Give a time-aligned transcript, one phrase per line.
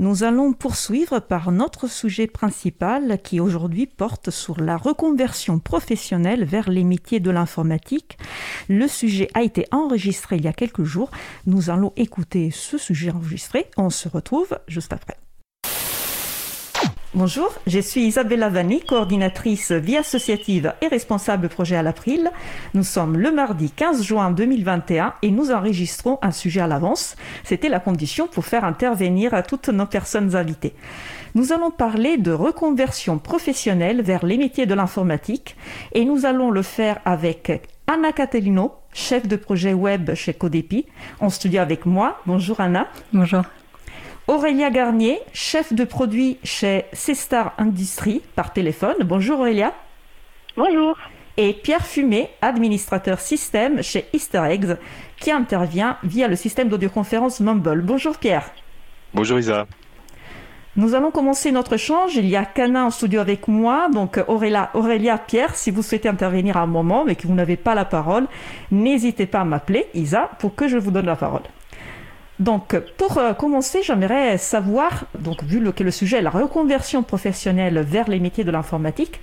[0.00, 6.70] Nous allons poursuivre par notre sujet principal qui aujourd'hui porte sur la reconversion professionnelle vers
[6.70, 8.16] les métiers de l'informatique.
[8.68, 11.10] Le sujet a été enregistré il y a quelques jours.
[11.46, 13.66] Nous allons écouter ce sujet enregistré.
[13.76, 15.16] On se retrouve juste après.
[17.14, 22.30] Bonjour, je suis Isabella Vanni, coordinatrice vie associative et responsable projet à l'April.
[22.74, 27.16] Nous sommes le mardi 15 juin 2021 et nous enregistrons un sujet à l'avance.
[27.44, 30.74] C'était la condition pour faire intervenir toutes nos personnes invitées.
[31.34, 35.56] Nous allons parler de reconversion professionnelle vers les métiers de l'informatique
[35.92, 40.84] et nous allons le faire avec Anna Catalino, chef de projet web chez Codepi,
[41.20, 42.20] en studio avec moi.
[42.26, 42.86] Bonjour Anna.
[43.14, 43.44] Bonjour.
[44.28, 48.96] Aurélia Garnier, chef de produit chez C-Star Industries par téléphone.
[49.02, 49.72] Bonjour Aurélia.
[50.54, 50.98] Bonjour.
[51.38, 54.76] Et Pierre Fumet, administrateur système chez Easter Eggs,
[55.18, 57.80] qui intervient via le système d'audioconférence Mumble.
[57.80, 58.50] Bonjour Pierre.
[59.14, 59.66] Bonjour Isa.
[60.76, 62.16] Nous allons commencer notre échange.
[62.16, 63.88] Il y a Cana en studio avec moi.
[63.90, 67.56] Donc Aurélia, Aurélia, Pierre, si vous souhaitez intervenir à un moment mais que vous n'avez
[67.56, 68.26] pas la parole,
[68.70, 71.44] n'hésitez pas à m'appeler, Isa, pour que je vous donne la parole.
[72.40, 78.08] Donc, pour euh, commencer, j'aimerais savoir, donc vu que le sujet la reconversion professionnelle vers
[78.08, 79.20] les métiers de l'informatique,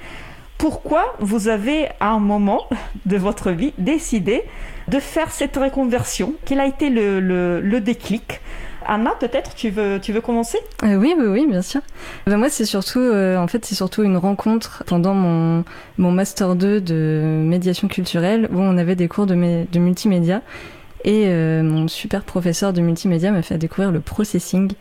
[0.58, 2.68] pourquoi vous avez à un moment
[3.06, 4.44] de votre vie décidé
[4.90, 6.34] de faire cette reconversion?
[6.46, 8.42] Quel a été le, déclic?
[8.88, 10.60] Anna, peut-être tu veux, tu veux commencer?
[10.84, 11.82] Euh, Oui, oui, oui, bien sûr.
[12.28, 15.64] Ben, moi, c'est surtout, euh, en fait, c'est surtout une rencontre pendant mon,
[15.98, 20.42] mon master 2 de médiation culturelle où on avait des cours de, de multimédia
[21.06, 24.72] et euh, mon super professeur de multimédia m'a fait découvrir le processing.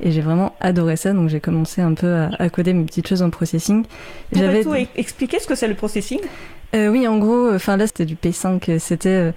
[0.00, 3.22] Et j'ai vraiment adoré ça, donc j'ai commencé un peu à, coder mes petites choses
[3.22, 3.84] en processing.
[4.32, 6.18] J'avais tout expliquer ce que c'est le processing?
[6.74, 9.32] Euh, Oui, en gros, enfin là c'était du P5, c'était euh,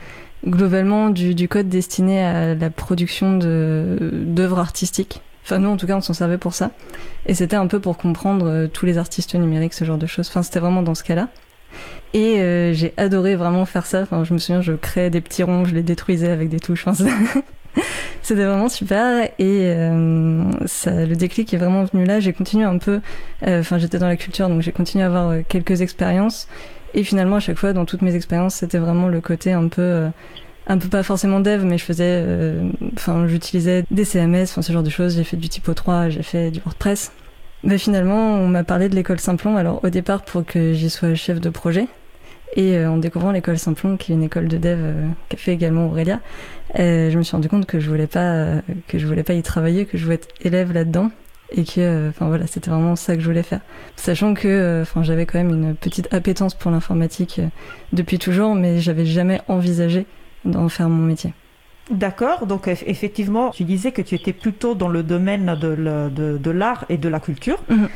[0.48, 5.22] globalement du, du, code destiné à la production d'œuvres artistiques.
[5.44, 6.72] Enfin nous en tout cas on s'en servait pour ça.
[7.28, 10.28] Et c'était un peu pour comprendre tous les artistes numériques, ce genre de choses.
[10.30, 11.28] Enfin c'était vraiment dans ce cas-là.
[12.14, 14.02] Et euh, j'ai adoré vraiment faire ça.
[14.02, 16.88] Enfin, je me souviens, je créais des petits ronds, je les détruisais avec des touches.
[16.88, 17.06] Enfin,
[18.24, 20.44] C'était vraiment super et euh,
[20.86, 22.20] le déclic est vraiment venu là.
[22.20, 23.02] J'ai continué un peu,
[23.46, 26.48] euh, enfin j'étais dans la culture donc j'ai continué à avoir quelques expériences
[26.96, 30.08] et finalement à chaque fois dans toutes mes expériences c'était vraiment le côté un peu
[30.66, 32.26] un peu pas forcément dev, mais je faisais,
[32.96, 35.16] enfin, j'utilisais des CMS, enfin, ce genre de choses.
[35.16, 37.12] J'ai fait du typo 3, j'ai fait du WordPress.
[37.68, 41.16] Mais finalement, on m'a parlé de l'école Simplon, alors au départ pour que j'y sois
[41.16, 41.88] chef de projet.
[42.56, 45.52] Et euh, en découvrant l'école Simplon, qui est une école de dev euh, qu'a fait
[45.52, 46.22] également Aurélia,
[46.80, 49.44] euh, je me suis rendu compte que je voulais pas que je voulais pas y
[49.44, 51.12] travailler, que je voulais être élève là-dedans
[51.52, 53.60] et que enfin voilà, c'était vraiment ça que je voulais faire.
[53.98, 57.42] Sachant que enfin j'avais quand même une petite appétence pour l'informatique
[57.92, 60.06] depuis toujours, mais j'avais jamais envisagé
[60.46, 61.34] d'en faire mon métier.
[61.90, 66.86] D'accord, donc effectivement, tu disais que tu étais plutôt dans le domaine de, de, l'art
[66.90, 67.60] et de la culture.
[67.70, 67.88] Mhm.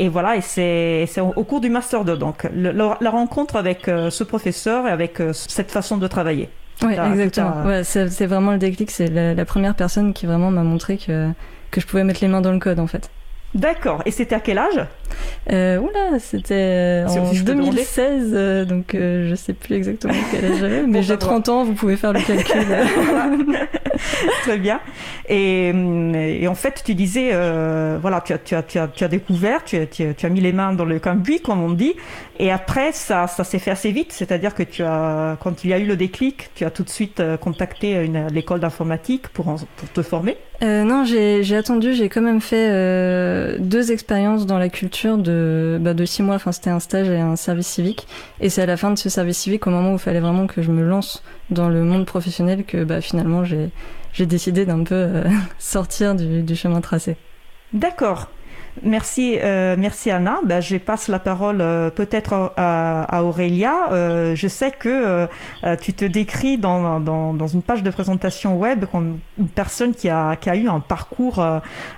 [0.00, 4.22] Et voilà, et c'est au cours du Master 2, donc la, rencontre avec euh, ce
[4.22, 6.48] professeur et avec euh, cette façon de travailler.
[6.82, 7.64] Oui, exactement.
[7.64, 11.30] Ouais, c'est vraiment le déclic, c'est la, la, première personne qui vraiment m'a montré que,
[11.72, 13.10] que je pouvais mettre les mains dans le code en fait.
[13.54, 14.02] D'accord.
[14.06, 14.86] Et c'était à quel âge?
[15.50, 20.58] Euh, Oula, c'était euh, en 2016, euh, donc euh, je sais plus exactement quel âge
[20.60, 22.66] j'avais, mais j'ai 30 ans, vous pouvez faire le calcul.
[24.42, 24.80] Très bien.
[25.28, 27.30] Et, et, en fait, tu disais,
[28.00, 30.40] voilà, tu as, tu, as, tu, as, tu as découvert, tu as, tu as, mis
[30.40, 31.94] les mains dans le cambouis, comme on dit,
[32.38, 35.72] et après, ça, ça s'est fait assez vite, c'est-à-dire que tu as, quand il y
[35.72, 40.02] a eu le déclic, tu as tout de suite contacté l'école d'informatique pour, pour te
[40.02, 40.36] former?
[40.62, 46.04] Non, j'ai attendu, j'ai quand même fait deux expériences dans la culture de, bah, de
[46.04, 46.34] six mois.
[46.34, 48.06] Enfin, c'était un stage et un service civique.
[48.40, 50.46] Et c'est à la fin de ce service civique, au moment où il fallait vraiment
[50.46, 53.70] que je me lance dans le monde professionnel, que bah, finalement j'ai,
[54.26, 55.24] décidé d'un peu euh,
[55.58, 57.16] sortir du chemin tracé.
[57.72, 58.28] D'accord.
[58.82, 60.40] Merci, euh, merci Anna.
[60.44, 63.92] Ben, je passe la parole euh, peut-être à, à, Aurélia.
[63.92, 65.26] Euh, je sais que
[65.80, 67.00] tu te décris dans,
[67.46, 71.44] une page de présentation web comme une personne qui a, eu un parcours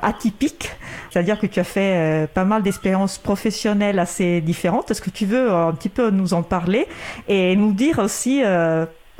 [0.02, 0.70] atypique,
[1.10, 4.90] c'est-à-dire que tu as fait pas mal d'expériences professionnelles assez différentes.
[4.90, 6.86] Est-ce que tu veux un petit peu nous en parler
[7.28, 8.42] et nous dire aussi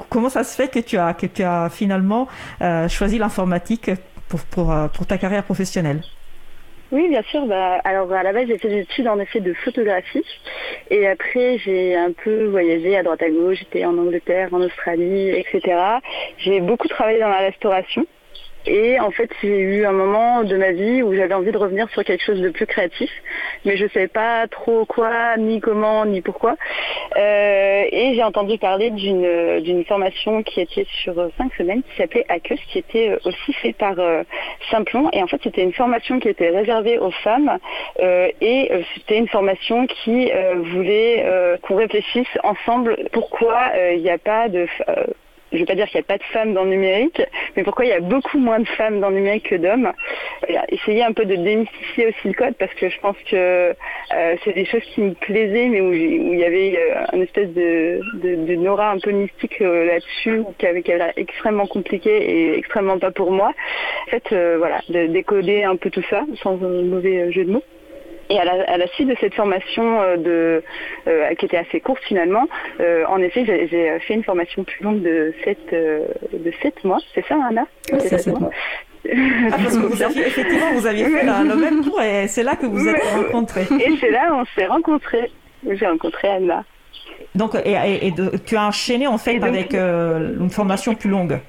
[0.08, 2.28] comment ça se fait que tu as, finalement
[2.88, 3.90] choisi l'informatique
[4.28, 6.02] pour ta carrière professionnelle?
[6.92, 7.46] Oui, bien sûr.
[7.46, 10.24] Bah, alors à la base, j'ai fait des études en effet de photographie.
[10.90, 13.58] Et après, j'ai un peu voyagé à droite à gauche.
[13.58, 15.76] J'étais en Angleterre, en Australie, etc.
[16.38, 18.06] J'ai beaucoup travaillé dans la restauration.
[18.66, 21.88] Et en fait, j'ai eu un moment de ma vie où j'avais envie de revenir
[21.90, 23.10] sur quelque chose de plus créatif,
[23.64, 26.56] mais je ne savais pas trop quoi, ni comment, ni pourquoi.
[27.16, 32.24] Euh, et j'ai entendu parler d'une d'une formation qui était sur cinq semaines, qui s'appelait
[32.28, 34.22] ACUS, qui était aussi faite par euh,
[34.70, 35.08] Simplon.
[35.12, 37.58] Et en fait, c'était une formation qui était réservée aux femmes,
[38.00, 40.30] euh, et euh, c'était une formation qui
[40.72, 41.24] voulait
[41.62, 44.66] qu'on réfléchisse ensemble pourquoi il n'y a pas de
[45.52, 47.22] je ne vais pas dire qu'il n'y a pas de femmes dans le numérique,
[47.56, 49.92] mais pourquoi il y a beaucoup moins de femmes dans le numérique que d'hommes.
[50.68, 53.74] Essayer un peu de démystifier aussi le code parce que je pense que
[54.14, 57.48] euh, c'est des choses qui me plaisaient, mais où, il y avait euh, une espèce
[57.52, 62.98] de, de, Nora un peu mystique euh, là-dessus, qui avait l'air extrêmement compliqué et extrêmement
[62.98, 63.52] pas pour moi.
[64.06, 67.64] En fait, voilà, de décoder un peu tout ça sans un mauvais jeu de mots.
[68.30, 70.62] Et à la, suite de cette formation euh, de,
[71.08, 72.46] euh, qui était assez courte finalement,
[72.78, 76.98] euh, en effet, j'ai fait une formation plus longue de 7, de 7 mois.
[77.12, 77.66] C'est ça, Anna?
[77.98, 78.50] C'est 7 mois.
[79.04, 82.54] Ah, parce que vous aviez, effectivement, vous aviez fait le même cours et c'est là
[82.54, 83.62] que vous êtes rencontrés.
[83.84, 85.30] Et c'est là où on s'est rencontrés.
[85.68, 86.64] J'ai rencontré Anna.
[87.34, 88.12] Donc, et,
[88.46, 91.40] tu as enchaîné en fait avec une formation plus longue.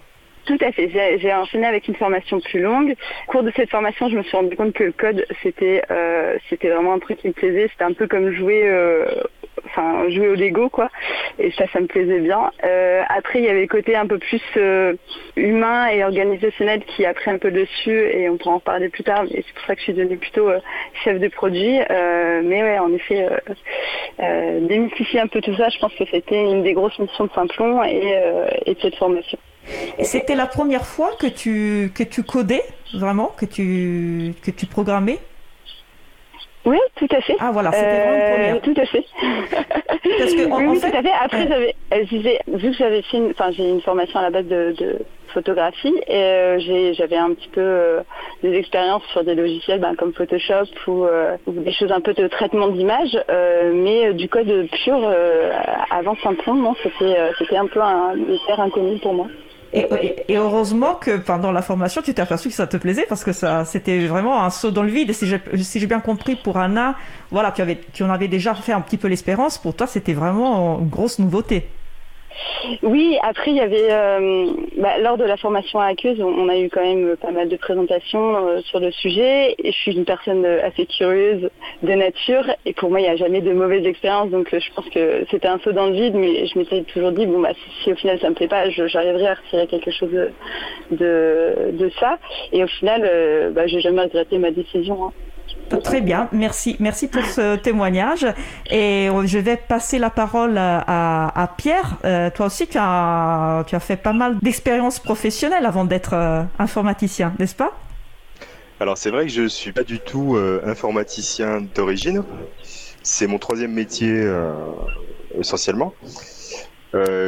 [0.51, 0.89] Tout à fait.
[1.19, 2.95] J'ai enchaîné avec une formation plus longue.
[3.27, 6.37] Au cours de cette formation, je me suis rendu compte que le code, c'était euh,
[6.49, 7.69] c'était vraiment un truc qui me plaisait.
[7.69, 9.05] C'était un peu comme jouer, euh,
[10.09, 10.89] jouer au Lego, quoi.
[11.39, 12.51] Et ça, ça me plaisait bien.
[12.65, 14.41] Euh, après, il y avait le côté un peu plus
[15.37, 19.03] humain et organisationnel qui a pris un peu dessus, et on pourra en parler plus
[19.03, 19.23] tard.
[19.23, 20.51] Mais c'est pour ça que je suis devenue plutôt
[21.05, 21.79] chef de produit.
[22.43, 23.25] mais ouais, en effet,
[24.19, 27.85] démystifier un peu tout ça, je pense que c'était une des grosses missions de Simplon
[27.85, 28.19] et,
[28.65, 29.37] et de cette formation.
[29.97, 32.63] Et c'était la première fois que tu, que tu codais,
[32.93, 35.19] vraiment, que tu, que tu programmais?
[36.63, 37.35] Oui, tout à fait.
[37.39, 38.55] Ah voilà, c'était vraiment une première.
[38.55, 39.05] Euh, tout à fait.
[40.19, 41.11] Parce que, oui, tout à fait.
[41.23, 44.99] Après, j'avais, euh, vu que j'avais fait, enfin, j'ai une formation à la base de,
[45.33, 48.01] photographie et euh, j'avais un petit peu
[48.43, 51.05] des expériences sur des logiciels ben, comme Photoshop ou,
[51.47, 53.17] des choses un peu de traitement d'image,
[53.73, 55.09] mais du code pur
[55.89, 59.27] avant Symptom, non, c'était c'était un peu un mystère inconnu pour moi.
[59.73, 63.31] Et, heureusement que pendant la formation, tu t'es aperçu que ça te plaisait parce que
[63.31, 65.09] ça, c'était vraiment un saut dans le vide.
[65.09, 66.95] Et si j'ai, si j'ai bien compris, pour Anna,
[67.31, 69.57] voilà, tu avais, tu en avais déjà fait un petit peu l'espérance.
[69.57, 71.67] Pour toi, c'était vraiment une grosse nouveauté.
[72.83, 76.57] Oui, après il y avait euh, bah, lors de la formation à Aqueuse, on, a
[76.57, 79.55] eu quand même pas mal de présentations euh, sur le sujet.
[79.63, 81.49] Et je suis une personne assez curieuse
[81.83, 84.71] de nature, et pour moi il n'y a jamais de mauvaise expérience, donc euh, je
[84.73, 87.51] pense que c'était un saut dans le vide, mais je m'étais toujours dit bon bah
[87.83, 90.11] si, au final ça me plaît pas, j'arriverai à retirer quelque chose
[90.91, 92.19] de, ça.
[92.53, 95.05] Et au final, bah, j'ai jamais regretté ma décision.
[95.05, 95.11] Hein.
[95.79, 98.25] Très bien, merci, merci pour ce témoignage.
[98.69, 101.97] Et euh, je vais passer la parole à, Pierre.
[102.05, 106.43] Euh, toi aussi, tu as, tu as fait pas mal d'expériences professionnelles avant d'être euh,
[106.59, 107.71] informaticien, n'est-ce pas?
[108.79, 112.23] Alors c'est vrai que je suis pas du tout informaticien d'origine.
[113.03, 114.27] C'est mon troisième métier
[115.37, 115.93] essentiellement.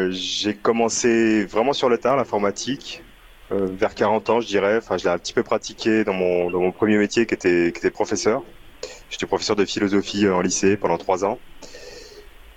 [0.10, 3.04] J'ai commencé vraiment sur le tard l'informatique
[3.52, 4.78] euh, vers 40 ans, je dirais.
[4.78, 7.72] Enfin, je l'ai un petit peu pratiqué dans mon, dans mon premier métier qui était,
[7.74, 8.44] qui était professeur.
[9.10, 11.40] J'étais professeur de philosophie euh, en lycée pendant trois ans.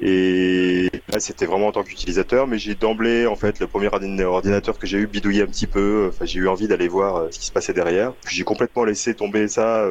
[0.01, 4.79] Et là, c'était vraiment en tant qu'utilisateur, mais j'ai d'emblée, en fait, le premier ordinateur
[4.79, 6.11] que j'ai eu bidouillé un petit peu.
[6.13, 8.13] Enfin, j'ai eu envie d'aller voir euh, ce qui se passait derrière.
[8.25, 9.87] Puis j'ai complètement laissé tomber ça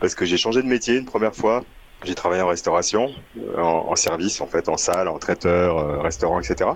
[0.00, 1.64] parce que j'ai changé de métier une première fois.
[2.04, 3.10] J'ai travaillé en restauration,
[3.56, 6.70] en, en, service, en fait, en salle, en traiteur, restaurant, etc.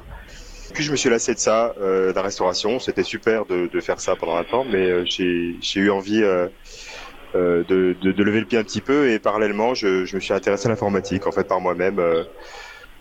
[0.73, 2.79] Puis je me suis lassé de ça, euh, de la restauration.
[2.79, 6.49] C'était super de, de, faire ça pendant un temps, mais euh, j'ai eu envie euh,
[7.35, 10.21] euh, de, de, de, lever le pied un petit peu et parallèlement, je, je me
[10.21, 12.00] suis intéressé à l'informatique, en fait, par moi-même,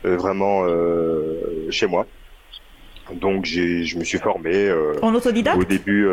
[0.03, 0.65] vraiment
[1.69, 2.05] chez moi.
[3.13, 4.71] Donc je me suis formé.
[5.01, 6.07] en autodidacte Au début.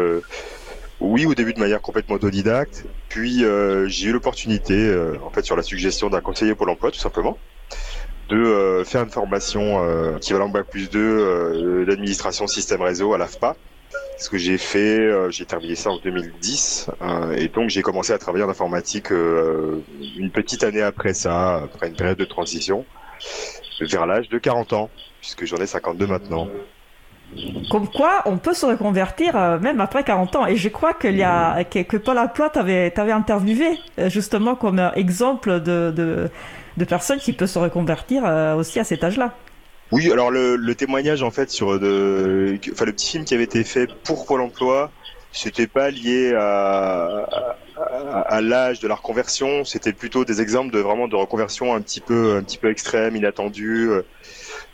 [1.00, 2.84] Oui, au début de manière complètement autodidacte.
[3.08, 3.44] Puis
[3.86, 4.92] j'ai eu l'opportunité,
[5.24, 7.38] en fait, sur la suggestion d'un conseiller pour l'emploi, tout simplement,
[8.28, 13.18] de euh, faire une formation euh, équivalent Bac plus 2 euh, d'administration système réseau à
[13.18, 13.56] l'AFPA.
[14.18, 16.88] Ce que j'ai fait, euh, j'ai terminé ça en 2010
[17.36, 21.96] et donc j'ai commencé à travailler en informatique une petite année après ça, après une
[21.96, 22.84] période de transition,
[23.80, 24.90] vers l'âge de 40 ans,
[25.20, 26.48] puisque j'en ai 52 maintenant.
[27.70, 30.46] Comme quoi, on peut se reconvertir même après 40 ans.
[30.46, 35.60] Et je crois que, y a, que, que Paul Emploi t'avait interviewé justement comme exemple
[35.60, 36.30] de
[36.76, 39.34] de personnes qui peuvent se reconvertir euh, aussi à cet âge-là.
[39.92, 43.62] Oui, alors le, témoignage en fait sur de, enfin le petit film qui avait été
[43.64, 44.90] fait pour Pôle Emploi,
[45.30, 47.26] c'était pas lié à,
[48.40, 52.36] l'âge de la reconversion, c'était plutôt des exemples de vraiment de reconversion un petit peu
[52.36, 53.90] un petit peu extrême, inattendu.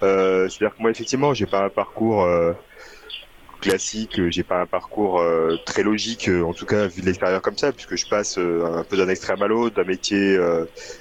[0.03, 2.53] Euh, C'est-à-dire que moi effectivement, j'ai pas un parcours euh,
[3.61, 4.21] classique.
[4.31, 5.23] J'ai pas un parcours
[5.67, 8.97] très logique, en tout cas vu de l'extérieur comme ça, puisque je passe un peu
[8.97, 10.39] d'un extrême à l'autre, d'un métier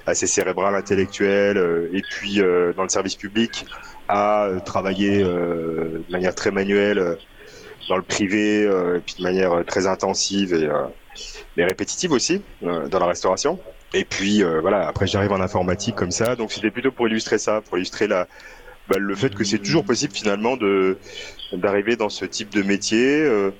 [0.06, 2.42] assez cérébral, intellectuel, et puis
[2.76, 3.66] dans le service public
[4.08, 7.18] à travailler de manière très manuelle
[7.88, 10.70] dans le privé, et puis de manière très intensive et,
[11.58, 13.60] et répétitive aussi dans la restauration.
[13.94, 17.62] Et puis voilà, après j'arrive en informatique comme ça, donc c'était plutôt pour illustrer ça,
[17.62, 18.28] pour illustrer la
[18.90, 20.98] bah, le fait que c'est toujours possible finalement de
[21.54, 23.52] d'arriver dans ce type de métier, euh,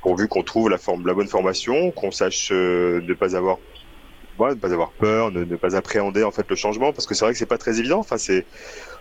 [0.00, 3.58] pourvu qu'on trouve la forme, la bonne formation, qu'on sache euh, ne pas avoir
[4.40, 7.24] ne pas avoir peur, ne, ne, pas appréhender en fait le changement, parce que c'est
[7.24, 8.00] vrai que c'est pas très évident.
[8.00, 8.44] Enfin, c'est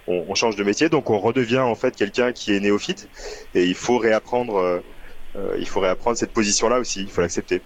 [0.07, 3.09] on, on, change de métier, donc on redevient en fait quelqu'un qui est néophyte,
[3.55, 4.79] et il faut réapprendre, euh,
[5.35, 7.01] euh il faut réapprendre cette position-là aussi.
[7.01, 7.61] Il faut l'accepter.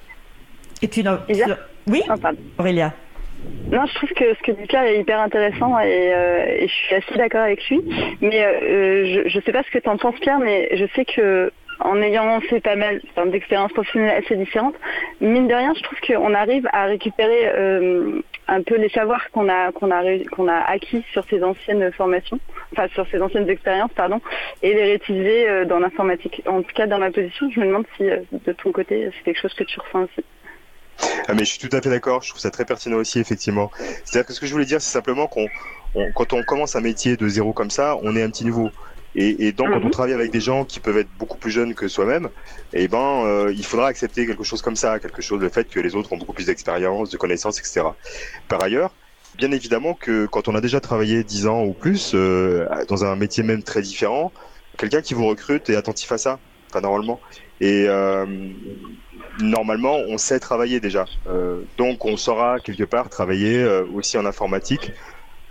[0.82, 1.20] Et tu n'as...
[1.88, 2.14] Oui, oh,
[2.58, 2.94] Aurélia.
[3.72, 6.74] Non, je trouve que ce que dit Pierre est hyper intéressant et, euh, et je
[6.74, 7.82] suis assez d'accord avec lui.
[8.22, 11.04] Mais euh, je ne sais pas ce que tu en penses Pierre, mais je sais
[11.04, 14.76] que en ayant fait pas mal d'expériences professionnelles assez différentes,
[15.20, 19.50] mine de rien, je trouve qu'on arrive à récupérer euh, un peu les savoirs qu'on
[19.50, 22.40] a a acquis sur ces anciennes formations,
[22.72, 24.22] enfin sur ces anciennes expériences, pardon,
[24.62, 26.44] et les réutiliser dans l'informatique.
[26.46, 29.42] En tout cas, dans ma position, je me demande si de ton côté, c'est quelque
[29.42, 30.24] chose que tu ressens aussi.
[31.28, 33.72] Ah mais je suis tout à fait d'accord, je trouve ça très pertinent aussi effectivement.
[34.04, 35.48] C'est-à-dire que ce que je voulais dire c'est simplement qu'on
[36.14, 38.70] quand on commence un métier de zéro comme ça, on est un petit nouveau.
[39.16, 39.92] Et, et donc quand on mhm.
[39.92, 42.30] travaille avec des gens qui peuvent être beaucoup plus jeunes que soi-même,
[42.74, 45.80] eh ben euh, il faudra accepter quelque chose comme ça, quelque chose le fait que
[45.80, 47.84] les autres ont beaucoup plus d'expérience, de connaissances, etc.
[48.50, 48.92] Par ailleurs,
[49.38, 53.16] bien évidemment que quand on a déjà travaillé 10 ans ou plus euh, dans un
[53.16, 54.34] métier même très différent,
[54.78, 57.22] quelqu'un qui vous recrute est attentif à ça, enfin normalement.
[57.62, 58.26] Et euh,
[59.42, 61.06] normalement, on sait travailler déjà.
[61.28, 64.92] Euh, donc, on saura quelque part travailler euh, aussi en informatique.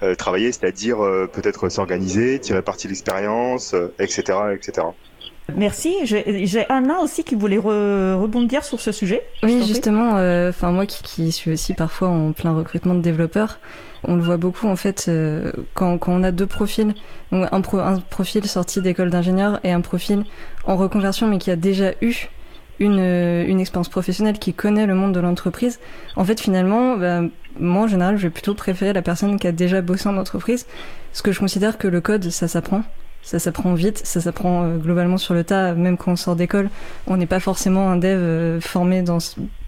[0.03, 0.99] Euh, travailler, c'est-à-dire
[1.33, 4.89] peut-être s'organiser, tirer parti de l'expérience, etc., etc.
[5.57, 5.95] Merci.
[6.05, 9.23] J'ai Anna aussi qui voulait rebondir sur ce sujet.
[9.43, 10.15] Oui, justement.
[10.49, 13.61] Enfin, moi qui, suis aussi parfois en plein recrutement de développeurs,
[14.03, 15.11] on le voit beaucoup en fait
[15.75, 16.93] quand, on a deux profils,
[17.31, 20.25] un, un profil sorti d'école d'ingénieur et un profil
[20.67, 22.29] en reconversion mais qui a déjà eu
[22.81, 25.81] une, euh, une expérience professionnelle qui connaît le monde de l'entreprise,
[26.17, 27.23] en fait finalement, bah,
[27.59, 30.67] moi en général, je vais plutôt préférer la personne qui a déjà bossé en entreprise,
[31.11, 32.83] parce que je considère que le code, ça s'apprend.
[33.23, 36.69] Ça s'apprend vite, ça s'apprend euh, globalement sur le tas, même quand on sort d'école.
[37.07, 39.17] On n'est pas forcément un dev euh, formé dans,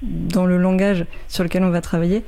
[0.02, 2.22] dans le langage sur lequel on va travailler.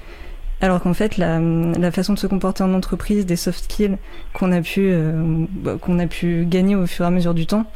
[0.61, 3.99] Alors qu'en fait, la, la, façon de se comporter en entreprise, des soft skills
[4.33, 7.71] qu'on a bah, qu'on a pu gagner au fur et à mesure du temps,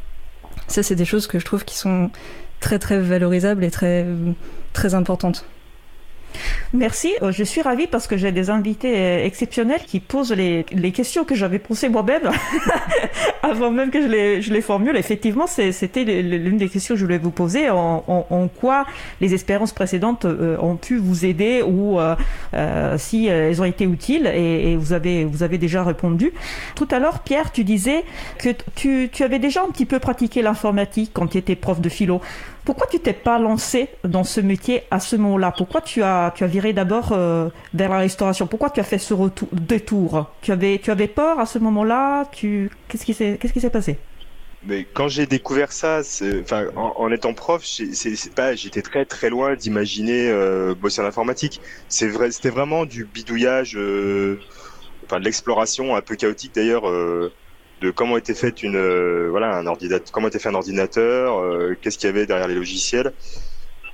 [0.67, 2.11] ça c'est des choses que je trouve qui sont
[2.63, 4.07] très très valorisable et très
[4.73, 5.45] très importante.
[6.73, 10.65] Merci, euh, je suis ravie parce que j'ai des invités euh, exceptionnels qui posent les,
[10.73, 12.31] les questions que j'avais posées moi-même
[13.43, 14.97] avant même que je les, je les formule.
[14.97, 17.69] Effectivement, c'était l'une des questions que je voulais vous poser.
[17.69, 18.87] En, en, quoi
[19.21, 21.99] les expériences précédentes euh, ont pu vous aider ou
[22.97, 26.33] si elles ont été utiles et, et, vous, avez, vous avez déjà répondu.
[26.75, 28.05] Tout à l'heure, Pierre, tu disais
[28.39, 31.89] que tu, tu avais déjà un petit peu pratiqué l'informatique quand tu étais prof de
[31.89, 32.21] philo.
[32.65, 35.53] Pourquoi tu t'es pas lancé dans ce métier à ce moment-là?
[35.57, 38.47] Pourquoi tu as, viré d'abord euh, vers la restauration?
[38.47, 40.31] Pourquoi tu as fait ce retour, détour?
[40.43, 42.27] Tu avais, tu avais peur à ce moment-là?
[42.31, 42.71] Tu...
[42.89, 43.15] Qu'est-ce qui
[43.61, 43.99] s'est passé?
[44.65, 46.03] Mais quand j'ai découvert ça,
[46.41, 51.61] enfin, en, étant prof, c'est pas, j'étais très très loin d'imaginer euh, bosser en informatique.
[51.89, 54.39] C'est vrai, c'était vraiment du bidouillage, euh,
[55.05, 56.85] enfin de l'exploration un peu chaotique d'ailleurs.
[57.83, 61.77] De comment était fait une euh, voilà un ordinateur, comment était fait un ordinateur, euh,
[61.81, 63.13] qu'est-ce qu'il y avait derrière les logiciels.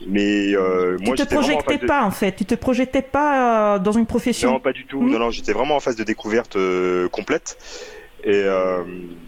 [0.06, 4.06] Mais euh, moi, tu te projetais pas en fait, tu te projetais pas dans une
[4.06, 4.52] profession.
[4.52, 5.00] Non, pas du tout.
[5.00, 5.10] Hmm.
[5.10, 6.56] Non, non, j'étais vraiment en phase de découverte
[7.10, 7.58] complète.
[8.24, 8.44] Et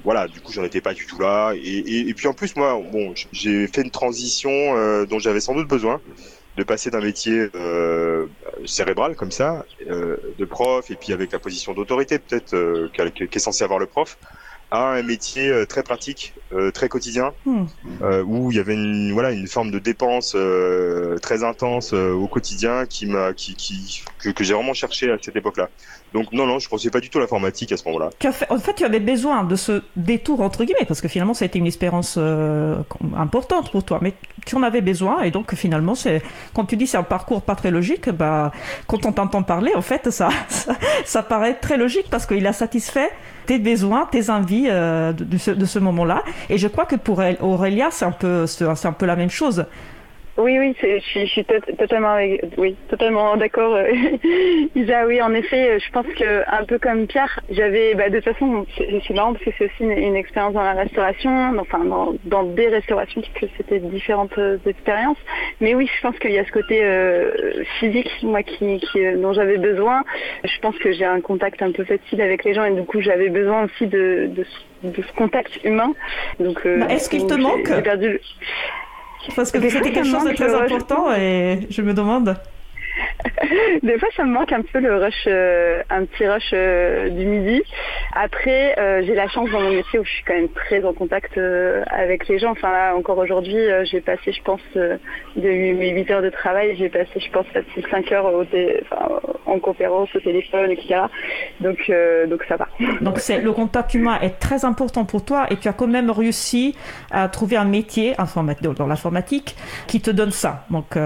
[0.05, 1.53] voilà, du coup, j'en étais pas du tout là.
[1.55, 4.51] Et, et, puis en plus, moi, bon, j'ai fait une transition
[5.07, 6.01] dont j'avais sans doute besoin
[6.57, 7.49] de passer d'un métier
[8.65, 12.55] cérébral comme ça, de prof, et puis avec la position d'autorité peut-être
[13.27, 14.19] qu'est censé avoir le prof,
[14.71, 17.65] à un métier euh, très pratique, euh, très quotidien, hmm.
[18.03, 20.37] euh, où il y avait une voilà une forme de dépense
[21.23, 25.37] très intense au quotidien qui m'a qui, qui que, que j'ai vraiment cherché à cette
[25.37, 25.69] époque-là.
[26.13, 28.11] Donc non non, je pensais pas du tout à l'informatique à ce moment-là.
[28.51, 31.47] En fait, tu avais besoin de ce détour entre guillemets parce que finalement ça a
[31.47, 32.19] été une expérience
[33.17, 34.15] importante pour toi, mais
[34.47, 36.23] tu en avais besoin et donc finalement c'est
[36.55, 38.53] quand tu dis c'est un parcours pas très logique, bah
[38.87, 42.53] quand on t'entend parler en fait ça, ça, ça paraît très logique parce qu'il a
[42.53, 43.11] satisfait
[43.51, 46.23] tes besoins, tes envies de, ce, de ce moment-là.
[46.49, 48.13] Et je crois que pour Aurélia, c'est un
[48.93, 49.65] peu la même chose.
[50.37, 52.17] Oui, oui, je suis, je suis totalement,
[52.57, 53.79] oui, totalement d'accord.
[54.75, 58.33] Isa, oui, en effet, je pense que un peu comme Pierre, j'avais, bah, de toute
[58.33, 62.45] façon, c'est marrant parce que c'est aussi une, expérience dans la restauration, enfin dans, dans
[62.45, 65.19] des restaurations puisque c'était différentes euh, expériences.
[65.61, 69.33] Mais oui, je pense qu'il y a ce côté euh, physique, moi, qui, qui dont
[69.33, 70.05] j'avais besoin.
[70.45, 73.01] Je pense que j'ai un contact un peu facile avec les gens et du coup,
[73.01, 74.47] j'avais besoin aussi de, de,
[74.85, 75.93] de, ce contact humain.
[76.39, 78.21] Donc, euh, bah, est-ce qu'il te manque perdu...
[79.37, 82.37] Parce que c'était quelque chose de très important et je me demande.
[83.83, 87.27] Des fois, ça me manque un peu le rush, euh, un petit rush euh, du
[87.27, 87.63] midi.
[88.15, 90.93] Après, euh, j'ai la chance dans mon métier où je suis quand même très en
[90.93, 91.39] contact
[91.87, 92.53] avec les gens.
[92.53, 94.99] Enfin là, encore aujourd'hui, j'ai passé, je pense, de
[95.37, 97.47] mes 8 heures de travail, j'ai passé, je pense,
[97.91, 98.31] 5 heures
[99.47, 101.03] en conférence, au téléphone, etc.
[101.61, 101.91] Donc,
[102.29, 102.69] donc ça va.
[103.01, 106.77] Donc le contact humain est très important pour toi et tu as quand même réussi
[107.11, 108.15] à trouver un métier
[108.77, 110.65] dans l'informatique qui te donne ça.
[110.71, 110.97] Donc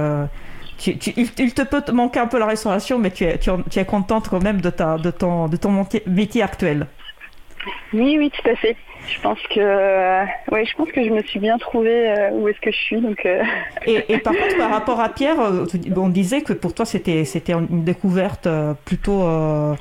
[0.86, 4.28] il, te peut te manquer un peu la restauration, mais tu es, tu, es contente
[4.28, 6.86] quand même de, ta, de, ton, de ton métier actuel.
[7.92, 8.76] Oui, oui, tout à fait.
[9.06, 12.48] Je pense que, euh, ouais, je pense que je me suis bien trouvée euh, où
[12.48, 13.00] est-ce que je suis.
[13.00, 13.42] Donc, euh.
[13.86, 15.36] et, par contre, par rapport à Pierre,
[15.96, 18.48] on disait que pour toi c'était c'était une découverte
[18.84, 19.22] plutôt,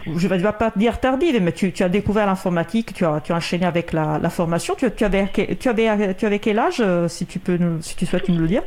[0.06, 3.32] je ne vais pas dire tardive, mais tu, tu as découvert l'informatique, tu as tu
[3.32, 4.76] as enchaîné avec la, la formation.
[4.76, 5.28] Tu, tu avais
[5.60, 8.64] tu avais tu avais quel âge, si tu peux si tu souhaites nous le dire?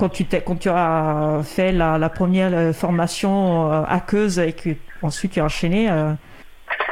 [0.00, 4.70] Quand tu, quand tu as fait la, première euh, formation euh, aqueuse et que
[5.02, 6.12] ensuite tu as enchaîné euh,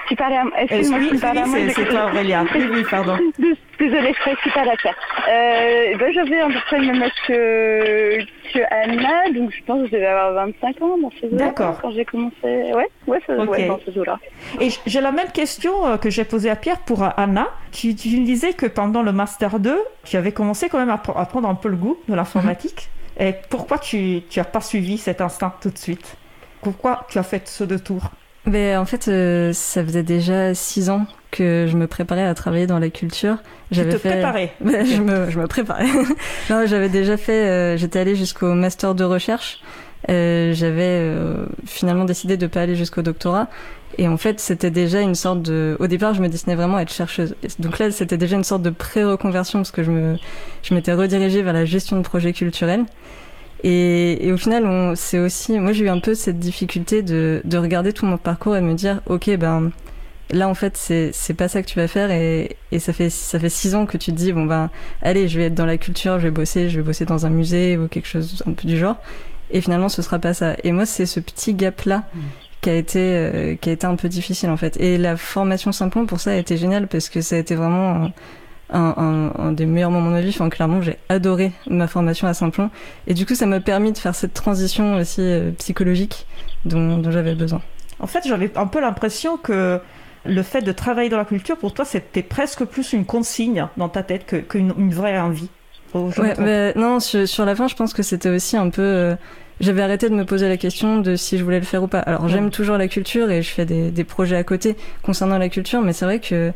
[0.09, 2.43] tu parlais à, excuse-moi, oui, oui, c'est toi Aurélia.
[2.55, 3.19] Oui, oui, pardon.
[3.79, 4.95] Désolée, je ne pas la faire.
[5.29, 8.19] Euh, ben, j'avais à peu près le même âge que,
[8.53, 11.79] que Anna, donc je pense que je devais avoir 25 ans dans ces D'accord.
[11.83, 13.49] Quand j'ai commencé, ouais, ouais, ça, okay.
[13.49, 14.19] ouais dans ces eaux-là.
[14.61, 17.49] Et j'ai la même question que j'ai posée à Pierre pour Anna.
[17.71, 20.97] Tu, tu me disais que pendant le Master 2, tu avais commencé quand même à,
[20.99, 22.89] prendre un peu le goût de l'informatique.
[23.19, 26.17] Et pourquoi tu n'as pas suivi cet instinct tout de suite?
[26.63, 28.11] Pourquoi tu as fait ce détour?
[28.47, 32.67] Mais en fait, euh, ça faisait déjà six ans que je me préparais à travailler
[32.67, 33.37] dans la culture.
[33.71, 34.11] J'avais te fait...
[34.11, 35.87] préparais je, me, je me préparais.
[36.51, 37.47] non, j'avais déjà fait.
[37.47, 39.61] Euh, j'étais allée jusqu'au master de recherche.
[40.09, 43.49] Euh, j'avais euh, finalement décidé de pas aller jusqu'au doctorat.
[43.97, 45.77] Et en fait, c'était déjà une sorte de.
[45.81, 47.35] Au départ, je me destinais vraiment à être chercheuse.
[47.59, 50.17] Donc là, c'était déjà une sorte de pré-reconversion parce que je me,
[50.63, 52.85] je m'étais redirigée vers la gestion de projets culturels.
[53.65, 57.59] Et, et, au final, c'est aussi, moi j'ai eu un peu cette difficulté de, de,
[57.59, 59.73] regarder tout mon parcours et me dire, ok, ben
[60.31, 63.09] là en fait c'est c'est pas ça que tu vas faire et, et ça fait
[63.09, 64.69] ça fait six ans que tu te dis bon ben
[65.01, 67.31] allez je vais être dans la culture, je vais bosser, je vais bosser dans un
[67.31, 68.97] musée ou quelque chose un peu du genre.
[69.51, 70.55] Et finalement ce sera pas ça.
[70.65, 72.05] Et moi c'est ce petit gap là.
[72.15, 72.21] Mm.
[72.61, 75.71] qui a été euh, qui a été un peu difficile en fait et la formation
[75.71, 78.11] Simplon pour ça a été géniale parce que ça a été vraiment
[78.71, 80.31] un, un, des meilleurs moments de ma vie.
[80.31, 82.71] Enfin, clairement, j'ai adoré ma formation à Saint-Plon.
[83.07, 86.27] Et du coup, ça m'a permis de faire cette transition aussi euh, psychologique
[86.65, 87.63] dont, dont j'avais besoin.
[88.01, 89.81] En fait, j'avais un peu l'impression que
[90.25, 93.89] le fait de travailler dans la culture, pour toi, c'était presque plus une consigne dans
[93.89, 95.49] ta tête qu'une une vraie envie.
[95.95, 98.83] Ouais, non, sur, la fin, je pense que c'était aussi un peu.
[98.83, 99.15] Euh,
[99.61, 102.01] j'avais arrêté de me poser la question de si je voulais le faire ou pas.
[102.01, 105.49] Alors, j'aime toujours la culture et je fais des, des projets à côté concernant la
[105.49, 106.53] culture, mais c'est vrai que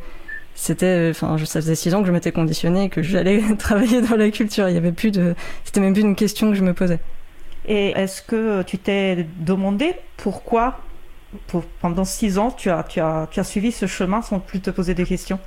[0.54, 4.30] c'était enfin ça faisait six ans que je m'étais conditionné que j'allais travailler dans la
[4.30, 4.68] culture.
[4.68, 7.00] Il y avait plus de c'était même plus une question que je me posais.
[7.66, 10.80] Et est-ce que tu t'es demandé pourquoi
[11.46, 14.60] pour, pendant six ans tu as, tu, as, tu as suivi ce chemin sans plus
[14.60, 15.38] te poser des questions?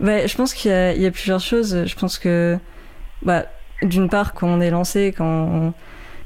[0.00, 1.84] Bah, je pense qu'il y, y, a plusieurs choses.
[1.86, 2.58] Je pense que
[3.24, 3.46] bah,
[3.82, 5.74] d'une part quand on est lancé quand on,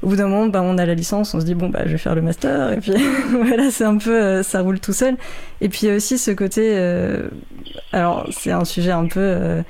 [0.01, 1.91] au bout d'un moment, bah, on a la licence, on se dit bon bah je
[1.91, 2.93] vais faire le master et puis
[3.31, 5.17] voilà, c'est un peu euh, ça roule tout seul.
[5.61, 7.27] Et puis il y a aussi ce côté, euh,
[7.91, 9.61] alors c'est un sujet un peu euh,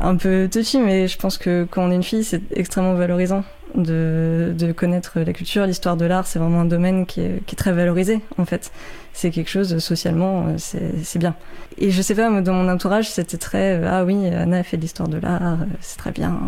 [0.00, 3.44] un peu touchy, mais je pense que quand on est une fille, c'est extrêmement valorisant
[3.74, 7.58] de, connaître la culture, l'histoire de l'art, c'est vraiment un domaine qui est, qui est,
[7.58, 8.70] très valorisé en fait.
[9.12, 11.34] C'est quelque chose socialement, euh, c'est bien.
[11.76, 14.76] Et je sais pas, dans mon entourage, c'était très euh, ah oui, Anna a fait
[14.76, 16.38] de l'histoire de l'art, euh, c'est très bien.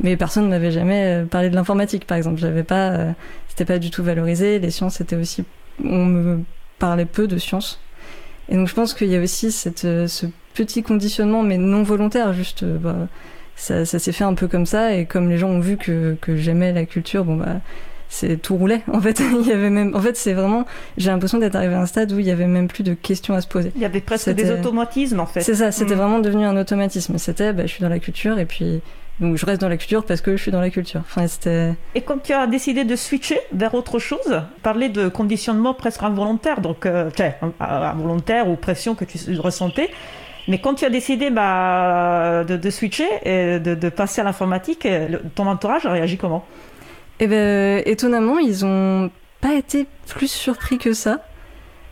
[0.00, 2.40] Mais personne ne m'avait jamais parlé de l'informatique, par exemple.
[2.40, 3.14] J'avais pas,
[3.48, 4.58] c'était pas du tout valorisé.
[4.58, 5.44] Les sciences, c'était aussi,
[5.84, 6.40] on me
[6.78, 7.80] parlait peu de sciences.
[8.48, 10.26] Et donc je pense qu'il y a aussi cette, ce
[10.64, 12.64] petit conditionnement, mais non volontaire, juste.
[12.64, 13.08] Bah,
[13.58, 16.16] ça, ça s'est fait un peu comme ça et comme les gens ont vu que,
[16.20, 17.56] que j'aimais la culture, bon bah
[18.08, 20.64] c'est tout roulait en fait il y avait même en fait c'est vraiment
[20.96, 23.34] j'ai l'impression d'être arrivé à un stade où il y avait même plus de questions
[23.34, 25.98] à se poser il y avait presque des automatismes en fait c'est ça c'était mm.
[25.98, 28.80] vraiment devenu un automatisme c'était bah, je suis dans la culture et puis
[29.20, 31.74] donc je reste dans la culture parce que je suis dans la culture enfin c'était
[31.94, 36.62] et quand tu as décidé de switcher vers autre chose parler de conditionnement presque involontaire
[36.62, 37.10] donc euh,
[37.60, 39.90] involontaire ou pression que tu ressentais
[40.48, 44.88] mais quand tu as décidé bah, de, switcher et de, passer à l'informatique,
[45.34, 46.44] ton entourage a réagi comment?
[47.20, 51.22] Eh ben, étonnamment, ils ont pas été plus surpris que ça.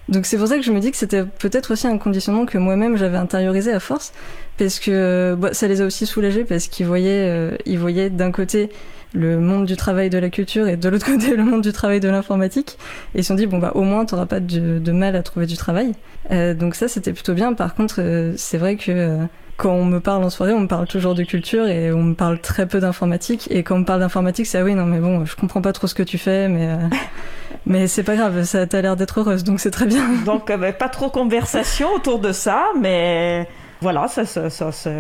[0.09, 2.59] Donc c'est pour ça que je me dis que c'était peut-être aussi un conditionnement que
[2.59, 4.13] moi-même j'avais intériorisé à force,
[4.57, 8.31] parce que bah, ça les a aussi soulagés parce qu'ils voyaient, euh, ils voyaient d'un
[8.31, 8.71] côté
[9.17, 12.01] le monde du travail de la culture et de l'autre côté le monde du travail
[12.01, 12.79] de l'informatique.
[13.15, 15.23] Et ils se sont dit bon bah au moins t'auras pas de, de, mal à
[15.23, 15.93] trouver du travail.
[16.31, 17.55] Euh, donc ça c'était plutôt bien.
[17.55, 19.25] Par contre euh, c'est vrai que euh,
[19.57, 22.15] quand on me parle en soirée, on me parle toujours de culture et on me
[22.15, 23.49] parle très peu d'informatique.
[23.51, 25.73] Et quand on me parle d'informatique, c'est ah oui, non, mais bon, je comprends pas
[25.73, 26.77] trop ce que tu fais, mais,
[27.67, 30.05] mais c'est pas grave, ça t'a l'air d'être heureuse, donc c'est très bien.
[30.27, 33.49] Donc, euh, pas trop conversation autour de ça, mais
[33.81, 34.91] voilà, ça, ça, ça, ça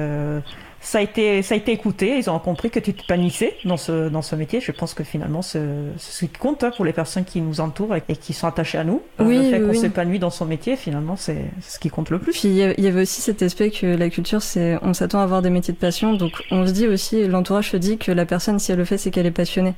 [0.80, 3.76] ça a été ça a été écouté ils ont compris que tu te panissais dans
[3.76, 5.64] ce dans ce métier je pense que finalement c'est
[5.96, 8.84] ce qui compte hein, pour les personnes qui nous entourent et, qui sont attachées à
[8.84, 9.78] nous oui, le fait oui, qu'on oui.
[9.78, 12.74] s'épanouit dans son métier finalement c'est ce qui compte le plus Puis il y a-
[12.78, 15.50] il y avait aussi cet aspect que la culture, c'est on s'attend à avoir des
[15.50, 18.70] métiers de passion, donc on se dit aussi, l'entourage se dit que la personne, si
[18.70, 19.74] elle le fait, c'est qu'elle est passionnée.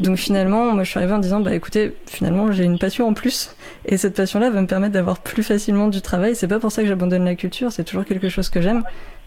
[0.00, 3.14] Donc finalement, moi je suis arrivée en disant, bah écoutez, finalement j'ai une passion en
[3.14, 3.54] plus,
[3.86, 6.36] et cette passion-là va me permettre d'avoir plus facilement du travail.
[6.36, 8.84] C'est pas pour ça que j'abandonne la culture, c'est toujours quelque chose que j'aime,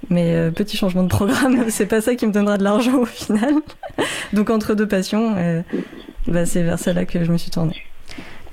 [0.10, 3.06] mais euh, petit changement de programme, c'est pas ça qui me donnera de l'argent au
[3.06, 3.56] final.
[4.34, 5.62] Donc entre deux passions, euh,
[6.28, 7.84] bah, c'est vers celle-là que je me suis tournée.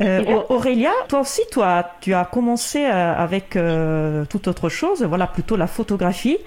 [0.01, 5.27] Euh, Aurélia, toi aussi, toi, tu as commencé euh, avec euh, toute autre chose, voilà,
[5.27, 6.38] plutôt la photographie.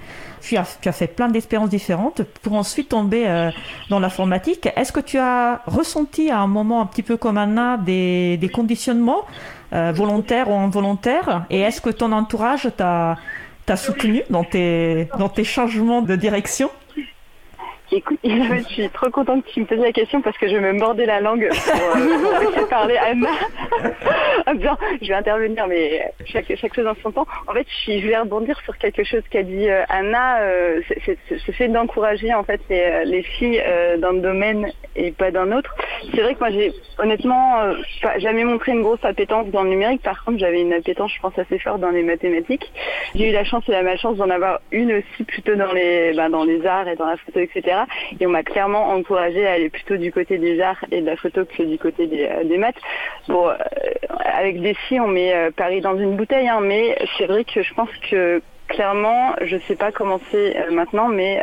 [0.41, 3.51] Tu as, tu as fait plein d'expériences différentes pour ensuite tomber euh,
[3.89, 4.67] dans l'informatique.
[4.75, 8.49] Est-ce que tu as ressenti à un moment un petit peu comme Anna des, des
[8.49, 9.25] conditionnements
[9.73, 11.45] euh, volontaires ou involontaires?
[11.49, 13.17] Et est-ce que ton entourage t'a
[13.75, 16.69] soutenu dans tes, dans tes changements de direction?
[17.93, 20.71] Écoute, je suis trop contente que tu me poses la question parce que je me
[20.71, 23.29] mordais la langue pour, euh, parler Anna.
[24.47, 27.27] En me disant, je vais intervenir, mais chaque, chose en son temps.
[27.47, 30.39] En fait, je, vais rebondir sur quelque chose qu'a dit euh, Anna.
[30.41, 35.75] Euh, c'est- d'encourager en fait les, les filles euh, d'un domaine et pas d'un autre.
[36.13, 37.73] C'est vrai que moi, j'ai honnêtement
[38.17, 40.01] jamais montré une grosse appétence dans le numérique.
[40.01, 42.71] Par contre, j'avais une appétence, je pense, assez forte dans les mathématiques.
[43.15, 46.29] J'ai eu la chance et la malchance d'en avoir une aussi plutôt dans les, ben,
[46.29, 47.80] dans les arts et dans la photo, etc.
[48.19, 51.15] Et on m'a clairement encouragé à aller plutôt du côté des arts et de la
[51.15, 52.75] photo que du côté des, euh, maths.
[53.27, 53.55] Bon, euh,
[54.25, 57.61] avec des si, on met euh, Paris dans une bouteille, hein, mais c'est vrai que
[57.61, 61.41] je pense que clairement, je sais pas comment c'est maintenant, mais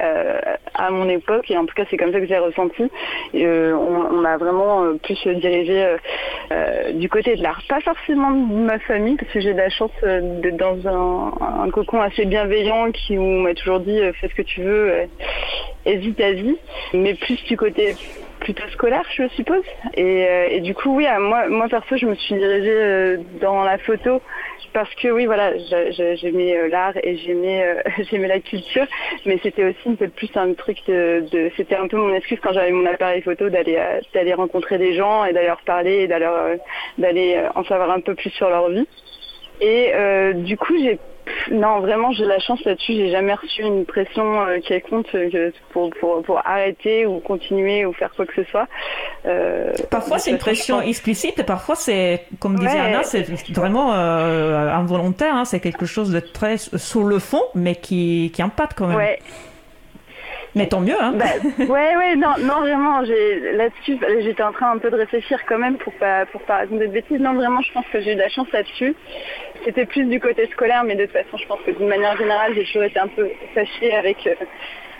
[0.72, 2.90] à mon époque, et en tout cas c'est comme ça que j'ai ressenti,
[3.34, 4.82] on, on m'a vraiment
[5.26, 5.96] dirigé euh,
[6.52, 7.62] euh, du côté de l'art.
[7.68, 12.00] Pas forcément de ma famille, parce que j'ai de la chance d'être dans un, cocon
[12.00, 15.08] assez bienveillant qui m'a toujours dit fais ce que tu veux,
[15.88, 16.56] euh, vas-y,
[16.94, 17.94] mais plus du côté
[18.40, 19.64] plutôt scolaire, je suppose.
[19.94, 23.64] Et, euh, du coup, oui, à moi, moi perso, je me suis dirigée euh, dans
[23.64, 24.22] la photo
[24.72, 28.86] parce que oui, voilà, j'a- j'a- j'aimais euh, l'art et j'aimais euh, j'aimais la culture,
[29.26, 32.52] mais c'était aussi un peu plus un truc de, c'était un peu mon excuse quand
[32.52, 36.06] j'avais mon appareil photo d'aller euh, d'aller rencontrer des gens et d'aller leur parler et
[36.06, 36.56] d'aller euh,
[36.98, 38.86] d'aller euh, en savoir un peu plus sur leur vie.
[39.60, 40.98] Et euh, du coup, j'ai
[41.50, 42.92] non, vraiment, j'ai la chance là-dessus.
[42.94, 47.92] J'ai jamais reçu une pression euh, quelconque euh, pour, pour, pour arrêter ou continuer ou
[47.92, 48.66] faire quoi que ce soit.
[49.26, 52.78] Euh, Parfois, c'est une pression explicite, et parfois, c'est, comme disait.
[52.78, 55.34] Anna, c'est vraiment involontaire.
[55.34, 55.44] hein.
[55.44, 58.96] C'est quelque chose de très sur le fond, mais qui, qui impacte quand même.
[58.96, 59.18] Ouais,
[60.54, 61.00] Mais tant mieux.
[61.00, 61.12] Hein.
[61.14, 61.26] bah,
[61.58, 65.76] ouais, ouais, non, non, vraiment, là-dessus, j'étais en train un peu de réfléchir quand même
[65.76, 67.20] pour pas, pour pas raconter de bêtises.
[67.20, 68.94] Non, vraiment, je pense que j'ai eu de la chance là-dessus.
[69.64, 72.54] C'était plus du côté scolaire, mais de toute façon, je pense que d'une manière générale,
[72.54, 74.34] j'ai toujours été un peu fâchée avec, euh,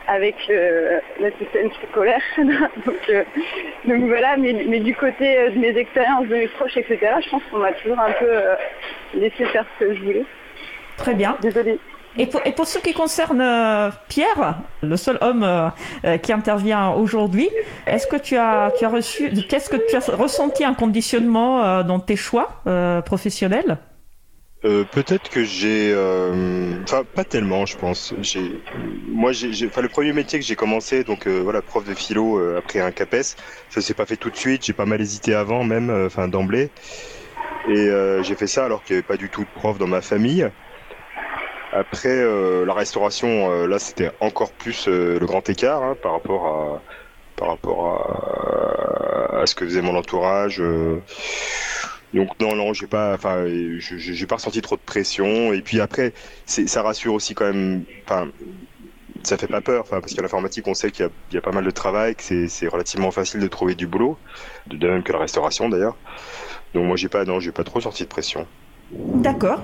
[0.09, 2.23] avec euh, le système scolaire.
[2.39, 3.25] donc, euh,
[3.85, 7.31] donc voilà, mais, mais du côté euh, de mes expériences, de mes proches, etc., je
[7.31, 8.55] pense qu'on m'a toujours un peu euh,
[9.15, 10.25] laissé faire ce que je voulais.
[10.97, 11.37] Très bien.
[11.41, 11.79] Désolée.
[12.19, 15.69] Et pour, ce qui concerne euh, Pierre, le seul homme euh,
[16.05, 17.49] euh, qui intervient aujourd'hui,
[17.87, 22.01] est-ce que tu as, tu as reçu, qu'est-ce que tu as ressenti un conditionnement dans
[22.01, 22.63] tes choix
[23.05, 23.79] professionnels?
[24.63, 25.95] Peut-être que j'ai,
[26.83, 28.13] enfin pas tellement, je pense.
[29.09, 33.37] Moi, le premier métier que j'ai commencé, donc voilà, prof de philo après un CAPES,
[33.71, 34.65] ça s'est pas fait tout de suite.
[34.65, 36.71] J'ai pas mal hésité avant, même, d'emblée.
[37.69, 37.89] Et
[38.23, 40.51] j'ai fait ça alors qu'il y avait pas du tout de prof dans ma famille.
[41.79, 46.13] Après euh, la restauration, euh, là, c'était encore plus euh, le grand écart hein, par
[46.13, 46.83] rapport à,
[47.37, 47.87] par rapport
[49.41, 50.59] à, ce que faisait mon entourage.
[52.13, 53.45] donc non, non, j'ai pas, enfin,
[53.79, 55.53] j'ai pas ressenti trop de pression.
[55.53, 56.15] Et puis après,
[56.47, 57.85] ça rassure aussi quand même.
[58.05, 58.29] Enfin,
[59.23, 61.71] ça fait pas peur, parce qu'à l'informatique, on sait qu'il y a, pas mal de
[61.71, 64.19] travail, que c'est, relativement facile de trouver du boulot,
[64.67, 65.97] de de même que la restauration d'ailleurs.
[66.75, 68.47] Donc moi, j'ai pas, non, j'ai pas trop sorti de pression.
[68.91, 69.61] D'accord.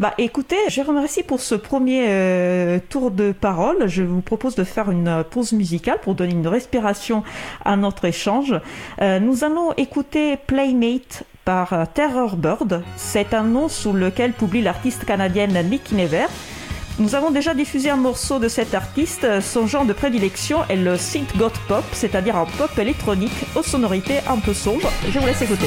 [0.00, 3.86] Bah écoutez, je remercie pour ce premier euh, tour de parole.
[3.86, 7.22] Je vous propose de faire une pause musicale pour donner une respiration
[7.64, 8.54] à notre échange.
[9.00, 12.82] Euh, nous allons écouter Playmate par euh, Terror Bird.
[12.96, 16.26] C'est un nom sous lequel publie l'artiste canadienne Nick Never.
[16.98, 19.40] Nous avons déjà diffusé un morceau de cet artiste.
[19.40, 24.18] Son genre de prédilection est le synth goth pop, c'est-à-dire un pop électronique aux sonorités
[24.28, 24.90] un peu sombres.
[25.10, 25.66] Je vous laisse écouter.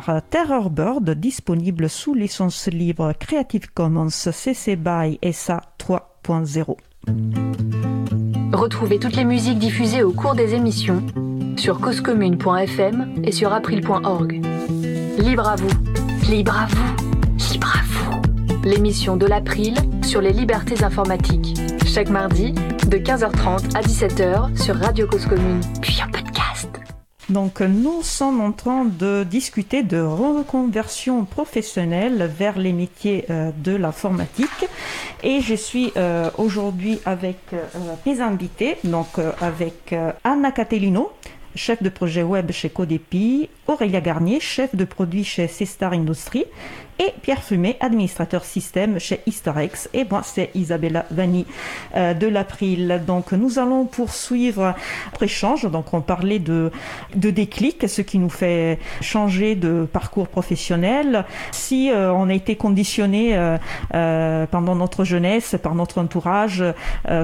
[0.00, 6.76] Par Terror Bird, disponible sous licence libre Creative Commons CC BY SA 3.0.
[8.54, 11.02] Retrouvez toutes les musiques diffusées au cours des émissions
[11.58, 14.40] sur causecommune.fm et sur april.org.
[15.18, 18.22] Libre à vous, libre à vous, libre à vous.
[18.64, 21.60] L'émission de l'April sur les libertés informatiques.
[21.84, 26.21] Chaque mardi de 15h30 à 17h sur Radio Cause Commune, puis podcast.
[27.28, 33.76] Donc nous sommes en train de discuter de reconversion professionnelle vers les métiers euh, de
[33.76, 34.66] l'informatique.
[35.22, 37.64] Et je suis euh, aujourd'hui avec euh,
[38.04, 39.06] mes invités, donc
[39.40, 41.12] avec Anna Catellino,
[41.54, 46.46] chef de projet web chez Codepi, Aurélia Garnier, chef de produit chez C-Star Industries,
[47.02, 49.88] et Pierre Fumet, administrateur système chez Easterx.
[49.92, 51.46] Et moi, c'est Isabella Vanni
[51.96, 53.02] euh, de l'April.
[53.06, 54.74] Donc, nous allons poursuivre
[55.06, 55.64] notre échange.
[55.70, 56.70] Donc, on parlait de,
[57.14, 61.24] de déclic, ce qui nous fait changer de parcours professionnel.
[61.50, 63.32] Si euh, on a été conditionné
[63.94, 66.64] euh, pendant notre jeunesse, par notre entourage,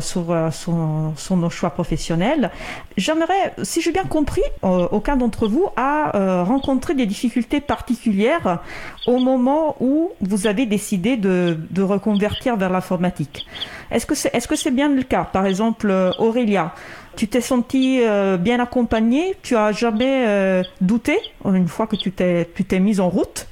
[0.00, 0.74] sur, sur,
[1.16, 2.50] sur, nos choix professionnels,
[2.96, 8.60] j'aimerais, si j'ai bien compris, aucun d'entre vous a rencontré des difficultés particulières
[9.06, 13.46] au moment où vous avez décidé de, reconvertir vers l'informatique.
[13.90, 15.24] Est-ce que c'est est -ce c'est bien le cas?
[15.24, 16.74] Par exemple, euh, Aurélia,
[17.16, 19.34] tu t'es sentie euh, bien accompagnée?
[19.42, 23.46] Tu as jamais euh, douté une fois que tu t'es mise en route?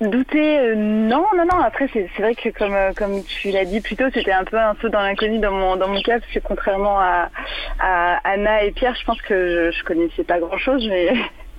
[0.00, 1.58] Douter, non, non, non.
[1.70, 2.48] Après, c'est vrai que
[3.00, 5.76] comme tu l'as dit plus tôt, c'était un peu un saut dans l'inconnu dans mon
[5.76, 7.28] dans mon cas, parce que contrairement à,
[8.24, 11.12] Anna et Pierre, je pense que je, je connaissais pas grand chose, mais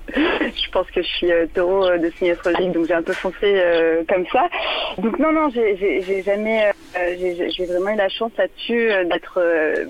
[0.16, 3.14] je pense que je suis euh, taureau euh, de signe astrologique, donc j'ai un peu
[3.14, 4.48] foncé euh, comme ça.
[4.98, 6.72] Donc non, non, j'ai jamais,
[7.18, 9.42] j'ai vraiment eu la chance là-dessus d'être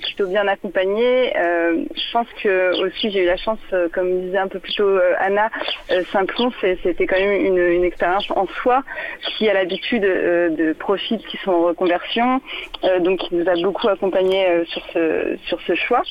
[0.01, 1.31] plutôt bien accompagnée.
[1.35, 3.59] je pense que aussi j'ai eu la chance,
[3.93, 5.49] comme disait un peu plus tôt Anna,
[6.11, 8.83] Saint-Plon, c'était quand même une, une, expérience en soi
[9.21, 12.41] qui a l'habitude de profils qui sont en reconversion,
[13.01, 16.01] donc qui nous a beaucoup accompagnés sur ce sur ce choix.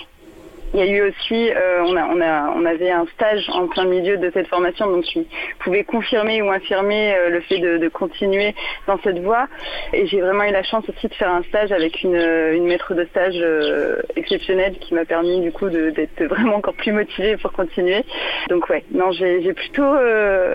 [0.74, 3.68] Il y a eu aussi, euh, on, a, on, a, on avait un stage en
[3.68, 5.24] plein milieu de cette formation, donc qui
[5.60, 8.56] pouvait confirmer ou infirmer euh, le fait de, de, continuer
[8.88, 9.46] dans cette voie.
[9.92, 12.92] Et j'ai vraiment eu la chance aussi de faire un stage avec une, une maître
[12.92, 17.52] de stage euh, exceptionnelle qui m'a permis du coup d'être vraiment encore plus motivée pour
[17.52, 18.04] continuer.
[18.48, 19.94] Donc ouais, non, j'ai plutôt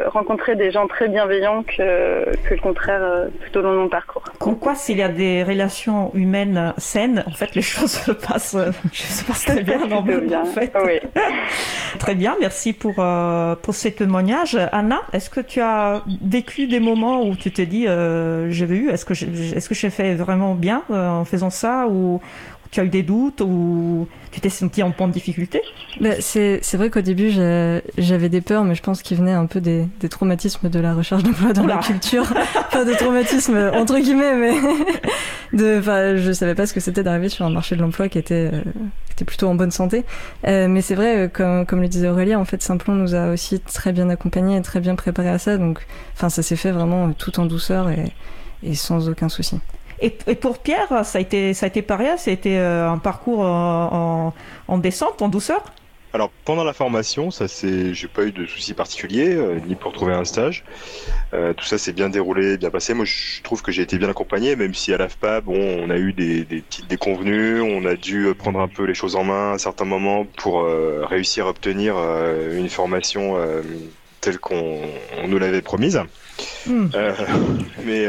[0.07, 4.23] rencontré des gens très bienveillants que, que le contraire tout au long de mon parcours.
[4.39, 8.57] Comme quoi, s'il y a des relations humaines saines, en fait, les choses se passent,
[8.91, 9.79] se passent très bien
[10.27, 10.43] bien.
[10.85, 10.99] Oui.
[11.99, 14.57] Très bien, merci pour, euh, pour ces témoignages.
[14.71, 18.89] Anna, est-ce que tu as vécu des moments où tu t'es dit, euh, j'avais eu,
[18.89, 22.21] est-ce que est-ce que j'ai fait vraiment bien euh, en faisant ça ou,
[22.71, 25.61] tu as eu des doutes ou tu t'es senti en point de difficulté?
[25.99, 27.31] Bah, C'est vrai qu'au début,
[27.97, 30.93] j'avais des peurs, mais je pense qu'ils venaient un peu des, des, traumatismes de la
[30.93, 32.25] recherche d'emploi dans la culture.
[32.71, 34.53] pas des traumatismes entre guillemets, mais
[35.53, 35.81] de,
[36.17, 38.61] je savais pas ce que c'était d'arriver sur un marché de l'emploi qui était, euh,
[39.07, 40.05] qui était plutôt en bonne santé.
[40.47, 43.31] Euh, mais c'est vrai, euh, comme, comme le disait Aurélie, en fait, Simplon nous a
[43.31, 45.57] aussi très bien accompagnés et très bien préparés à ça.
[45.57, 48.11] Donc, enfin, ça s'est fait vraiment tout en douceur et,
[48.63, 49.59] et sans aucun souci.
[50.01, 52.97] Et, pour Pierre, ça a été, ça a été pareil, ça a été euh, un
[52.97, 54.33] parcours en,
[54.67, 55.63] en, descente, en douceur
[56.11, 59.93] alors pendant la formation, ça c'est, j'ai pas eu de soucis particuliers, euh, ni pour
[59.93, 60.63] trouver un stage.
[61.35, 62.95] Euh, tout ça s'est bien déroulé, bien passé.
[62.95, 65.97] Moi, je trouve que j'ai été bien accompagné, même si à l'AFPA, bon, on a
[65.97, 69.53] eu des, des petites déconvenues, on a dû prendre un peu les choses en main
[69.53, 70.65] à certains moments pour
[71.07, 73.35] réussir à obtenir une formation
[74.19, 74.81] telle qu'on
[75.27, 76.01] nous l'avait promise.
[76.65, 76.87] Hmm.
[77.85, 78.07] mais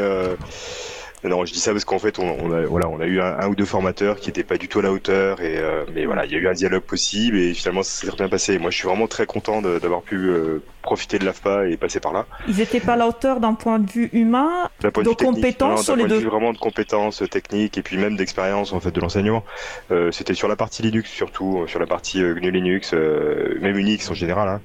[1.29, 3.55] non, je dis ça parce qu'en fait, on, a, voilà, on a eu un, ou
[3.55, 6.33] deux formateurs qui n'étaient pas du tout à la hauteur, et euh, mais voilà, il
[6.33, 8.59] y a eu un dialogue possible, et finalement, ça s'est très bien passé.
[8.59, 12.13] moi, je suis vraiment très content d'avoir pu euh, profiter de l'AFPA et passer par
[12.13, 12.27] là.
[12.49, 16.07] Ils n'étaient pas à la hauteur d'un point de vue humain, de, compétences sur les
[16.07, 16.21] deux.
[16.21, 19.45] vraiment de compétences techniques et puis même d'expérience en fait de l'enseignement.
[19.91, 24.11] Euh, C'était sur la partie Linux surtout, sur la partie euh, GNU Linux, même Unix
[24.11, 24.49] en général.
[24.49, 24.61] Hein.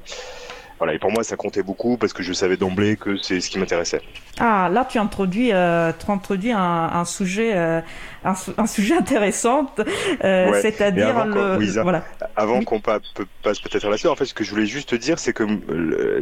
[0.78, 3.50] Voilà, et pour moi, ça comptait beaucoup parce que je savais d'emblée que c'est ce
[3.50, 4.02] qui m'intéressait.
[4.40, 7.80] Ah, là, tu introduis, euh, tu introduis un, un sujet, euh,
[8.26, 9.72] un, sujet intéressant,
[10.24, 11.82] euh, c'est-à-dire le.
[11.82, 12.04] voilà.
[12.36, 13.02] Avant qu'on passe
[13.42, 15.46] peut-être là-dessus, en fait, ce que je voulais juste te dire, c'est que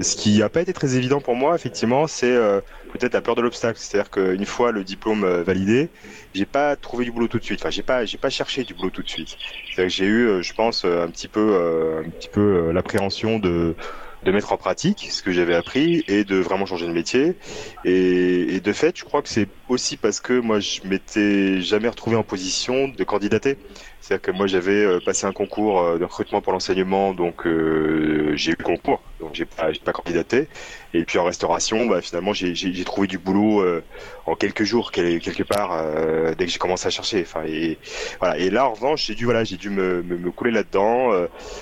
[0.01, 2.61] ce qui n'a pas été très évident pour moi, effectivement, c'est euh,
[2.91, 3.79] peut-être la peur de l'obstacle.
[3.79, 5.89] C'est-à-dire qu'une fois le diplôme euh, validé,
[6.35, 7.61] j'ai pas trouvé du boulot tout de suite.
[7.61, 9.37] Enfin, j'ai pas, j'ai pas cherché du boulot tout de suite.
[9.73, 13.75] C'est-à-dire que j'ai eu, je pense, un petit peu, un petit peu l'appréhension de
[14.23, 17.37] de mettre en pratique ce que j'avais appris et de vraiment changer de métier.
[17.83, 22.15] Et, de fait, je crois que c'est aussi parce que moi, je m'étais jamais retrouvé
[22.15, 23.57] en position de candidater.
[24.03, 28.33] C'est-à-dire que moi, j'avais euh, passé un concours euh, de recrutement pour l'enseignement, donc euh,
[28.35, 30.49] j'ai eu le concours, donc j'ai pas, pas candidaté.
[30.93, 33.81] Et puis en restauration, bah, finalement, j'ai trouvé du boulot euh,
[34.25, 37.21] en quelques jours, quelque part, euh, dès que j'ai commencé à chercher.
[37.21, 37.79] Enfin, et
[38.19, 38.37] voilà.
[38.37, 41.11] Et là, en revanche, j'ai dû, voilà, j'ai dû me, me, me couler là-dedans,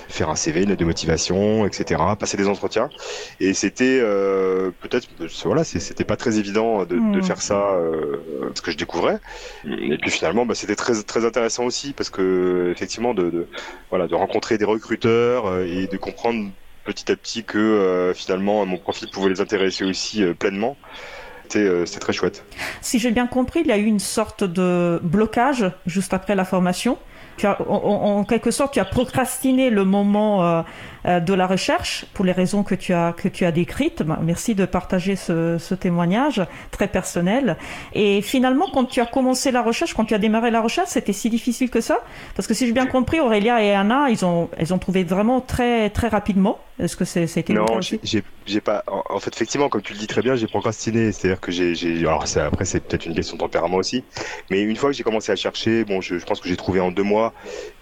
[0.08, 2.90] faire un CV, une lettre de motivation, etc., passer des entretiens.
[3.40, 5.08] Et c'était peut-être,
[5.44, 7.22] voilà, c'était pas très évident de, de hmm.
[7.22, 7.74] faire ça,
[8.42, 9.18] parce que je découvrais.
[9.64, 12.31] Et puis finalement, bah, c'était très très intéressant aussi, parce que
[12.70, 13.46] effectivement, de,
[13.90, 16.50] voilà, de rencontrer des recruteurs et de comprendre
[16.84, 20.76] petit à petit que euh, finalement mon profil pouvait les intéresser aussi euh, pleinement.
[21.56, 22.44] Euh, c'était très chouette.
[22.80, 26.46] Si j'ai bien compris, il y a eu une sorte de blocage juste après la
[26.46, 26.96] formation.
[27.36, 30.64] Tu as, en, quelque sorte, tu as procrastiné le moment
[31.04, 34.02] euh, de la recherche pour les raisons que tu as que tu as décrites.
[34.02, 37.56] Bah, merci de partager ce, ce, témoignage très personnel.
[37.92, 41.12] Et finalement, quand tu as commencé la recherche, quand tu as démarré la recherche, c'était
[41.12, 41.98] si difficile que ça?
[42.36, 45.40] Parce que si j'ai bien compris, Aurélia et Anna, ils ont elles ont trouvé vraiment
[45.40, 46.58] très très rapidement.
[46.82, 48.84] Est-ce que c'est c'était Non, j'ai pas.
[48.86, 51.12] En, fait, effectivement, comme tu le dis très bien, j'ai procrastiné.
[51.12, 54.04] C'est-à-dire que j'ai alors après c'est peut-être une question de tempérament aussi.
[54.50, 56.80] Mais une fois que j'ai commencé à chercher, bon, je, je pense que j'ai trouvé
[56.80, 57.32] en deux mois.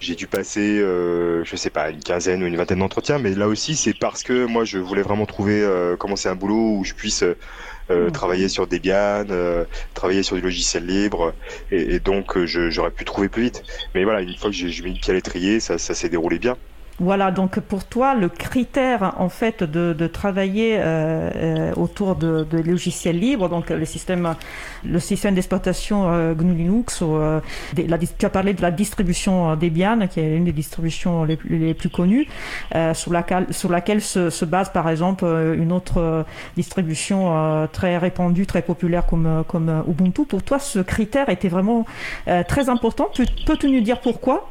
[0.01, 3.49] J'ai dû passer, euh, je sais pas, une quinzaine ou une vingtaine d'entretiens mais là
[3.49, 6.95] aussi c'est parce que moi je voulais vraiment trouver euh, commencer un boulot où je
[6.95, 7.37] puisse euh,
[7.91, 8.13] euh, mmh.
[8.13, 9.25] travailler sur Debian,
[9.95, 11.35] travailler sur du logiciel libre,
[11.73, 13.65] et, donc j'aurais pu trouver plus vite.
[13.97, 16.39] Mais voilà, une fois que j'ai mis le pied à l'étrier, ça, ça s'est déroulé
[16.39, 16.57] bien.
[17.01, 23.19] Voilà, donc pour toi, le critère en fait de, travailler euh, euh autour de, logiciels
[23.19, 24.35] libres, donc le système,
[24.85, 27.41] le système d'exploitation euh, GNU Linux, euh,
[27.75, 32.27] tu as parlé de la distribution Debian, qui est une des distributions les, plus connues,
[32.93, 35.25] sur, laquelle, sur laquelle se, se, base par exemple
[35.57, 40.27] une autre distribution très répandue, très populaire comme, comme Ubuntu.
[40.27, 41.87] Pour toi, ce critère était vraiment
[42.47, 43.09] très important.
[43.47, 44.49] Peux-tu nous dire pourquoi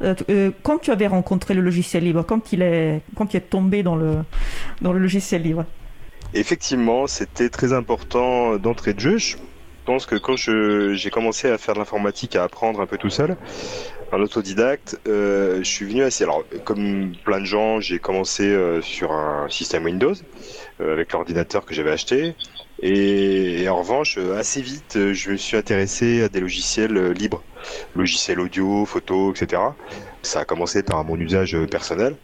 [0.64, 4.18] Quand tu avais rencontré le logiciel libre, quand il est tombé dans le,
[4.80, 5.64] dans le logiciel libre.
[6.34, 9.18] Effectivement, c'était très important d'entrée de jeu.
[9.18, 9.36] Je
[9.84, 13.36] pense que quand j'ai commencé à faire de l'informatique, à apprendre un peu tout seul,
[14.12, 16.24] en autodidacte, euh, je suis venu assez.
[16.24, 20.14] Alors, comme plein de gens, j'ai commencé euh, sur un système Windows
[20.80, 22.34] euh, avec l'ordinateur que j'avais acheté.
[22.82, 27.42] Et, en revanche, assez vite, je me suis intéressé à des logiciels libres,
[27.94, 29.60] logiciels audio, photo, etc.
[30.22, 32.16] Ça a commencé par mon usage personnel.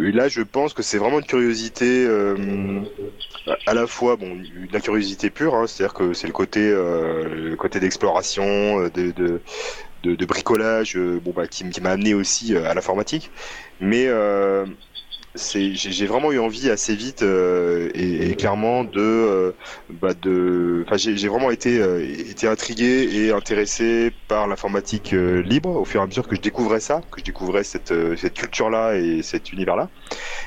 [0.00, 2.80] Et là, je pense que c'est vraiment une curiosité, euh,
[3.66, 4.38] à la fois, bon,
[4.72, 9.40] la curiosité pure, hein, c'est-à-dire que c'est le côté, euh, le côté d'exploration, de, de
[10.02, 13.30] de, bricolage, bon bah qui, m'a amené aussi à l'informatique.
[13.80, 14.08] Mais
[15.34, 19.52] j'ai vraiment eu envie assez vite euh, et, clairement de, euh,
[19.88, 26.00] bah de, j'ai vraiment été euh, été intrigué et intéressé par l'informatique libre au fur
[26.00, 29.22] et à mesure que je découvrais ça, que je découvrais cette cette culture là et
[29.22, 29.88] cet univers là,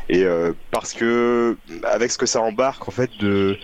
[0.09, 0.25] et
[0.71, 3.57] parce que avec ce que ça embarque en fait de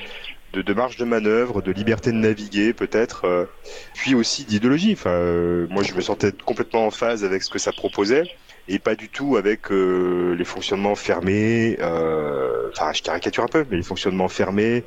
[0.53, 3.47] de, de, marge de manœuvre, de liberté de naviguer peut-être,
[3.93, 4.93] puis aussi d'idéologie.
[4.93, 8.23] Enfin, moi je me sentais complètement en phase avec ce que ça proposait
[8.67, 11.77] et pas du tout avec euh, les fonctionnements fermés.
[11.79, 14.83] Euh, enfin, je caricature un peu, mais les fonctionnements fermés.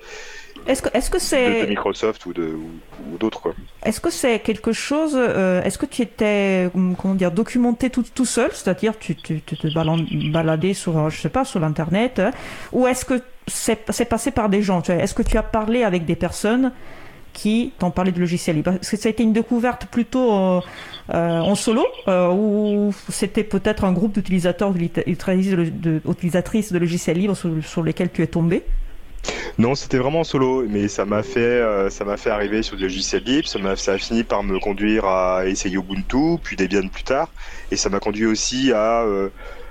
[0.67, 2.57] Est-ce que est-ce que c'est de, Microsoft ou de
[3.12, 3.53] ou, d'autres
[3.85, 8.05] Est-ce que c'est quelque chose euh, Est-ce que tu étais hum, comment dire documenté tout,
[8.15, 12.31] tout seul, c'est-à-dire tu, tu, tu te baladais sur je sais pas sur l'internet, hein,
[12.73, 16.16] ou est-ce que c'est passé par des gens Est-ce que tu as parlé avec des
[16.16, 16.72] personnes
[17.34, 20.61] qui t'ont parlé de logiciel libre Est-ce que ça a été une découverte plutôt euh,
[21.12, 27.82] euh, en solo euh, ou c'était peut-être un groupe d'utilisateurs d'utilisatrices de logiciels libres sur,
[27.82, 28.62] lesquels tu es tombé?
[29.59, 33.49] Non, c'était vraiment en solo, mais ça m'a fait, ça m'a fait arriver sur libres.
[33.49, 37.30] Ça m'a, ça a fini par me conduire à essayer Ubuntu, puis Debian plus tard,
[37.70, 39.05] et ça m'a conduit aussi à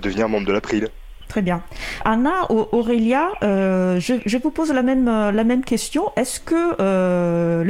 [0.02, 0.90] devenir membre de l'April.
[1.34, 1.64] Très bien.
[2.06, 6.12] Anna, Aurélia, euh, je, vous pose la même, euh, question.
[6.16, 7.64] Est-ce que euh,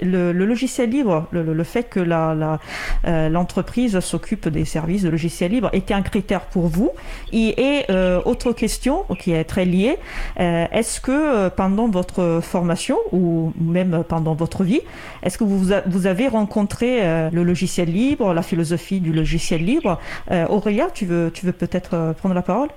[0.00, 6.00] le, logiciel libre, le, fait que l'entreprise s'occupe des services de logiciel libre était un
[6.00, 6.92] critère pour vous?
[7.34, 7.84] Et,
[8.24, 9.98] autre question qui est très liée,
[10.38, 14.80] est-ce que pendant votre formation ou même pendant votre vie,
[15.22, 20.00] est-ce que vous, vous avez rencontré le logiciel libre, la philosophie du logiciel libre?
[20.48, 22.70] Aurélia, tu veux, tu veux peut-être prendre la parole?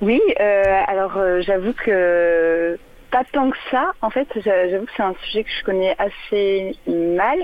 [0.00, 2.78] Oui, euh, alors euh, j'avoue que
[3.10, 3.92] pas tant que ça.
[4.00, 7.38] En fait, j'avoue que c'est un sujet que je connais assez mal.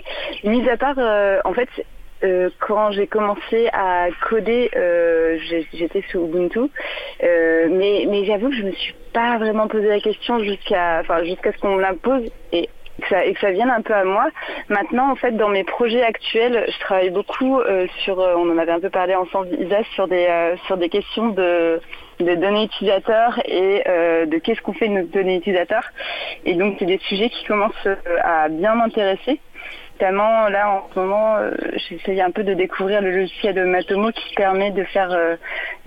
[0.45, 1.69] Mis à part, euh, en fait,
[2.61, 4.71] quand j'ai commencé à coder,
[5.73, 6.71] j'étais sous Ubuntu,
[7.21, 11.53] mais, mais j'avoue que je me suis pas vraiment posé la question jusqu'à, enfin, jusqu'à
[11.53, 12.31] ce qu'on me l'impose.
[12.53, 12.69] Et
[13.03, 14.29] que ça, et que ça vienne un peu à moi.
[14.71, 17.61] Maintenant, en fait, dans mes projets actuels, je travaille beaucoup
[18.05, 20.27] sur, on en avait un peu parlé ensemble, Isa, sur des
[20.67, 21.79] sur des questions de
[22.21, 25.91] de données utilisateurs et euh, de qu'est-ce qu'on fait de nos données utilisateurs.
[26.45, 29.41] Et donc, c'est des sujets qui commencent euh, à bien m'intéresser.
[29.99, 31.53] Notamment, là, en ce moment, euh,
[31.89, 35.37] j'essaye un peu de découvrir le logiciel de Matomo qui permet de faire euh,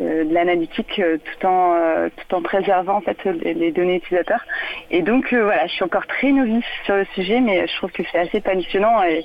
[0.02, 1.76] euh, de l'analytique tout en
[2.10, 4.44] tout en préservant en fait les, données utilisateurs.
[4.90, 8.02] Et donc voilà, je suis encore très novice sur le sujet, mais je trouve que
[8.12, 9.24] c'est assez passionnant et,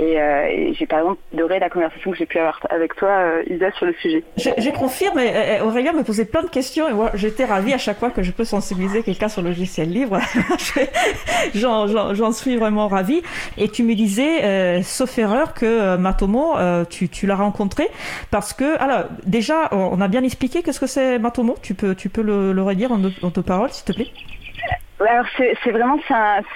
[0.00, 3.86] et, j'ai par exemple adoré la conversation que j'ai pu avoir avec toi, Isa, sur
[3.86, 4.24] le sujet.
[4.38, 5.20] Je, je confirme,
[5.62, 8.32] Aurélien me posait plein de questions et moi j'étais ravie à chaque fois que je
[8.32, 10.18] peux sensibiliser quelqu'un sur le logiciel libre.
[11.54, 13.22] J'en suis vraiment ravie.
[13.58, 17.88] Et tu me disais euh, sauf erreur, que euh, Matomo, euh, tu, l'as rencontré
[18.30, 21.56] parce que, alors, déjà, on a bien expliqué qu'est-ce que c'est Matomo.
[21.62, 24.10] Tu peux, tu peux le, redire en, en deux paroles, s'il te plaît?
[25.00, 25.98] Alors c'est vraiment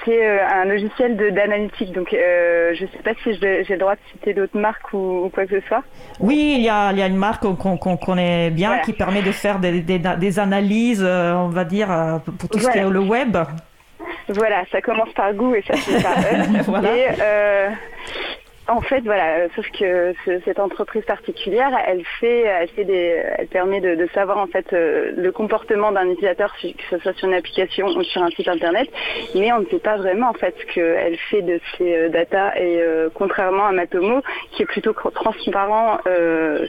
[0.05, 4.33] c'est un, logiciel d'analytique donc je je sais pas si j'ai le droit de citer
[4.33, 5.83] d'autres marques ou, quoi que ce soit.
[6.21, 9.33] Oui il y a, il y a une marque qu'on connaît bien qui permet de
[9.33, 11.89] faire des, des, analyses on va dire
[12.39, 13.37] pour tout ce qui est le web.
[14.29, 16.17] Voilà, ça commence par goût et ça finit par
[16.67, 16.97] voilà.
[16.97, 17.69] Et euh,
[18.69, 20.15] en fait, voilà, sauf que
[20.45, 26.09] cette entreprise particulière, elle fait, elle permet de, savoir en fait euh, le comportement d'un
[26.09, 28.89] utilisateur, que ce soit sur une application ou sur un site internet,
[29.35, 32.59] mais on ne sait pas vraiment en fait ce qu'elle fait de ces euh, data.
[32.59, 35.99] Et euh, contrairement à Matomo, qui est plutôt transparent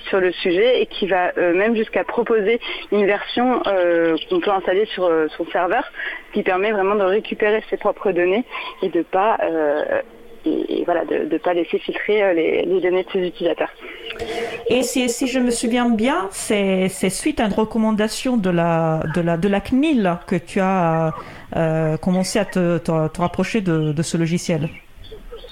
[0.10, 2.60] sur le sujet et qui va même jusqu'à proposer
[2.91, 5.84] une version qu'on peut installer sur son serveur,
[6.34, 8.45] qui permet vraiment de récupérer ses propres données
[8.82, 9.38] et de pas
[10.45, 13.69] et, voilà, de ne pas laisser filtrer euh, les, données de ses utilisateurs.
[14.67, 19.47] Et si, si je me souviens bien, c'est suite à une recommandation de la, de
[19.47, 21.13] la, CNIL que tu as
[21.55, 24.69] euh, commencé à te, rapprocher de ce logiciel.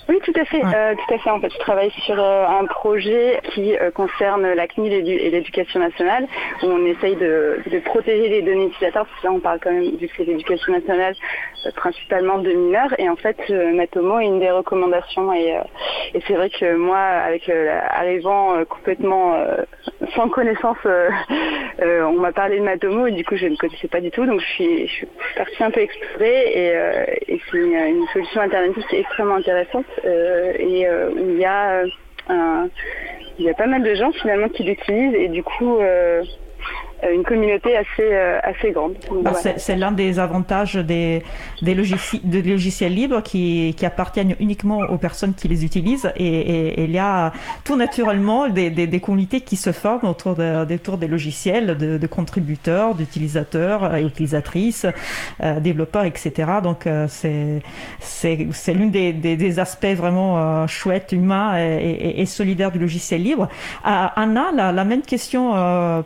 [0.09, 0.63] Oui, tout à fait.
[0.63, 1.29] Euh, tout à fait.
[1.29, 5.79] En fait, je travaille sur euh, un projet qui euh, concerne la CNIL et l'éducation
[5.81, 6.27] nationale,
[6.63, 9.97] où on essaye de, protéger les données utilisateurs, parce que là, on parle quand même,
[9.97, 11.13] du que l'éducation nationale,
[11.75, 12.93] principalement de mineurs.
[12.99, 15.33] Et en fait, Matomo est une des recommandations.
[15.33, 15.57] Et,
[16.13, 19.35] et c'est vrai que moi, avec arrivant complètement
[20.15, 20.77] sans connaissance,
[21.79, 24.25] on m'a parlé de Matomo et du coup, je ne connaissais pas du tout.
[24.25, 28.83] Donc, je suis, je suis partie un peu explorer et, et c'est une, solution alternative
[28.89, 29.85] qui est extrêmement intéressante.
[30.05, 31.83] Euh, et euh, il y a
[33.39, 35.79] il y a pas mal de gens finalement qui l'utilisent et du coup
[37.03, 38.95] une communauté assez, assez grande.
[39.25, 41.21] Ah, c'est l'un des avantages des,
[41.61, 46.99] des, logiciels libres qui, qui, appartiennent uniquement aux personnes qui les utilisent et, il y
[46.99, 47.33] a
[47.63, 51.97] tout naturellement des, des, des communautés qui se forment autour, de, autour des logiciels, de,
[51.97, 54.85] de contributeurs, d'utilisateurs et utilisatrices,
[55.59, 56.51] développeurs, etc.
[56.63, 57.61] Donc c'est
[57.99, 63.49] c'est l'une des, des, des, aspects vraiment chouettes, humains et, et, solidaires du logiciel libre.
[63.83, 65.53] Anna, la, la, même question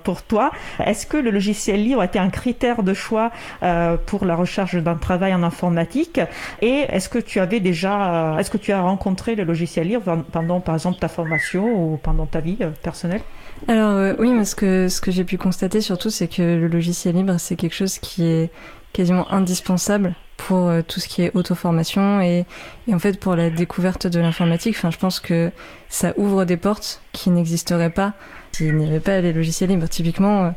[0.04, 0.52] pour toi.
[0.86, 3.32] Est-ce que le logiciel libre était un critère de choix
[3.63, 6.19] euh, pour la recherche d'un travail en informatique?
[6.61, 10.23] Et est-ce que tu avais déjà, euh, est-ce que tu as rencontré le logiciel libre
[10.32, 13.21] pendant, par exemple, ta formation ou pendant ta vie euh, personnelle?
[13.67, 17.15] Alors oui, mais ce que ce que j'ai pu constater surtout, c'est que le logiciel
[17.15, 18.49] libre, c'est quelque chose qui est
[18.91, 22.45] quasiment indispensable pour tout ce qui est auto-formation et,
[22.88, 24.75] et, en fait pour la découverte de l'informatique.
[24.75, 25.51] Enfin, je pense que
[25.89, 28.13] ça ouvre des portes qui n'existeraient pas
[28.52, 29.88] s'il n'y avait pas les logiciels libres.
[29.88, 30.54] Typiquement,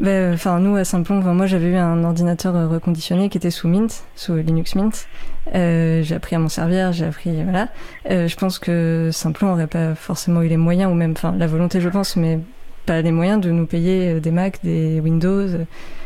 [0.00, 3.66] ben, enfin, nous à Simplon, moi j'avais eu un ordinateur euh, reconditionné qui était sous
[3.66, 5.08] Mint, sous Linux Mint.
[5.54, 7.68] Euh, j'ai appris à m'en servir, j'ai appris, voilà.
[8.10, 11.48] Euh, je pense que Simplon aurait pas forcément eu les moyens, ou même, enfin, la
[11.48, 12.38] volonté, je pense, mais
[12.86, 15.48] pas les moyens de nous payer euh, des Mac, des Windows.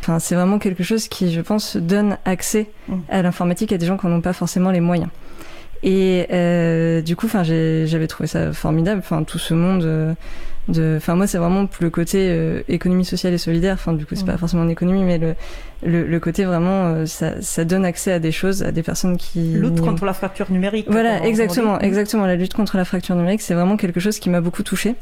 [0.01, 2.95] Enfin, c'est vraiment quelque chose qui, je pense, donne accès mmh.
[3.11, 5.11] à l'informatique à des gens qui n'ont pas forcément les moyens.
[5.83, 9.01] Et euh, du coup, enfin, j'avais trouvé ça formidable.
[9.05, 9.85] Enfin, tout ce monde.
[9.85, 10.15] Euh,
[10.69, 13.75] de, enfin, moi, c'est vraiment le côté euh, économie sociale et solidaire.
[13.75, 15.35] Enfin, du coup, c'est pas forcément l'économie, mais le,
[15.83, 19.17] le, le, côté vraiment, euh, ça, ça donne accès à des choses, à des personnes
[19.17, 19.41] qui.
[19.55, 20.87] Lutte contre la fracture numérique.
[20.89, 22.27] Voilà, exactement, exactement.
[22.27, 24.95] La lutte contre la fracture numérique, c'est vraiment quelque chose qui m'a beaucoup touchée.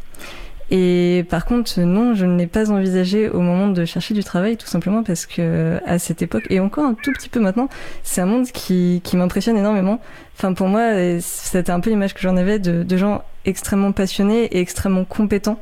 [0.71, 4.57] Et par contre, non, je ne l'ai pas envisagé au moment de chercher du travail,
[4.57, 7.69] tout simplement parce que à cette époque, et encore un tout petit peu maintenant,
[8.05, 10.01] c'est un monde qui, qui m'impressionne énormément.
[10.37, 14.45] Enfin, pour moi, c'était un peu l'image que j'en avais de, de gens extrêmement passionnés
[14.45, 15.61] et extrêmement compétents.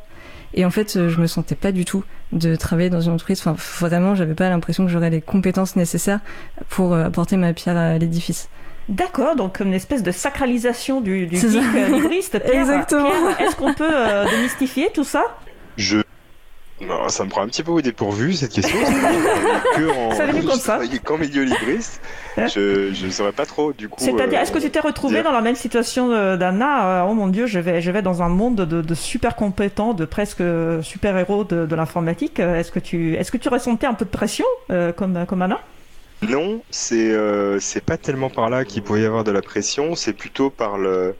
[0.54, 3.40] Et en fait, je me sentais pas du tout de travailler dans une entreprise.
[3.40, 6.20] Enfin, vraiment, j'avais pas l'impression que j'aurais les compétences nécessaires
[6.68, 8.48] pour euh, apporter ma pierre à l'édifice.
[8.88, 12.40] D'accord, donc une espèce de sacralisation du, du geek euh, libriste.
[12.50, 13.10] Exactement.
[13.38, 15.24] Est-ce qu'on peut euh, démystifier tout ça?
[15.76, 15.98] Je
[16.80, 18.78] non, ça me prend un petit peu au dépourvu cette question.
[19.76, 20.78] que en, ça comme ça.
[21.04, 22.00] Qu'en milieu libriste,
[22.36, 23.96] hein je ne saurais pas trop du coup.
[23.98, 27.58] C'est-à-dire, est-ce que tu t'es retrouvé dans la même situation d'Anna Oh mon Dieu, je
[27.58, 30.42] vais, je vais dans un monde de, de super compétents, de presque
[30.82, 32.38] super héros de, de l'informatique.
[32.38, 35.58] Est-ce que tu, est-ce que tu ressentais un peu de pression euh, comme, comme Anna?
[36.22, 40.12] Non, c'est euh, pas tellement par là qu'il pouvait y avoir de la pression, c'est
[40.14, 41.16] plutôt par le,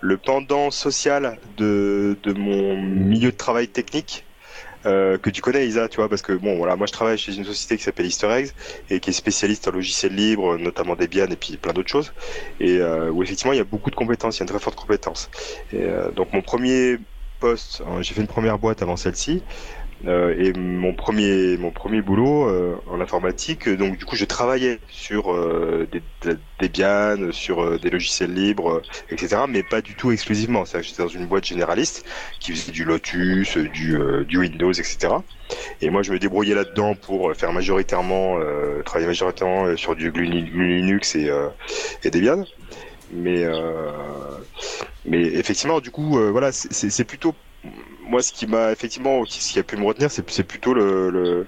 [0.00, 4.26] le pendant social de, de mon milieu de travail technique.
[4.86, 7.36] Euh, que tu connais Isa, tu vois, parce que bon voilà, moi je travaille chez
[7.36, 8.50] une société qui s'appelle Easter Eggs
[8.90, 12.14] et qui est spécialiste en logiciels libres, notamment Debian et puis plein d'autres choses,
[12.60, 14.58] et euh, où effectivement il y a beaucoup de compétences, il y a une très
[14.60, 15.30] forte compétence.
[15.72, 16.98] Et, euh, donc mon premier
[17.40, 19.44] poste, hein, j'ai fait une première boîte avant celle-ci,
[20.06, 24.78] euh, et mon premier mon premier boulot euh, en informatique, donc du coup je travaillais
[24.88, 26.02] sur euh, des,
[26.60, 29.42] Debian, sur des logiciels libres, etc.
[29.48, 30.64] Mais pas du tout exclusivement.
[30.66, 32.04] C'est j'étais dans une boîte généraliste
[32.40, 35.14] qui faisait du Lotus, du, du Windows, etc.
[35.80, 38.38] Et moi je me débrouillais là-dedans pour faire majoritairement
[38.84, 41.30] travailler majoritairement sur du Linux et,
[42.02, 42.44] et Debian.
[43.12, 43.44] Mais
[45.06, 47.34] mais effectivement du coup voilà c'est plutôt
[48.06, 51.46] moi, ce qui m'a effectivement, ce qui a pu me retenir, c'est plutôt le,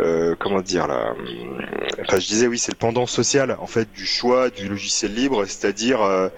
[0.00, 1.12] euh, comment dire là
[2.02, 5.44] enfin je disais oui c'est le pendant social en fait du choix du logiciel libre
[5.44, 6.28] c'est-à-dire euh,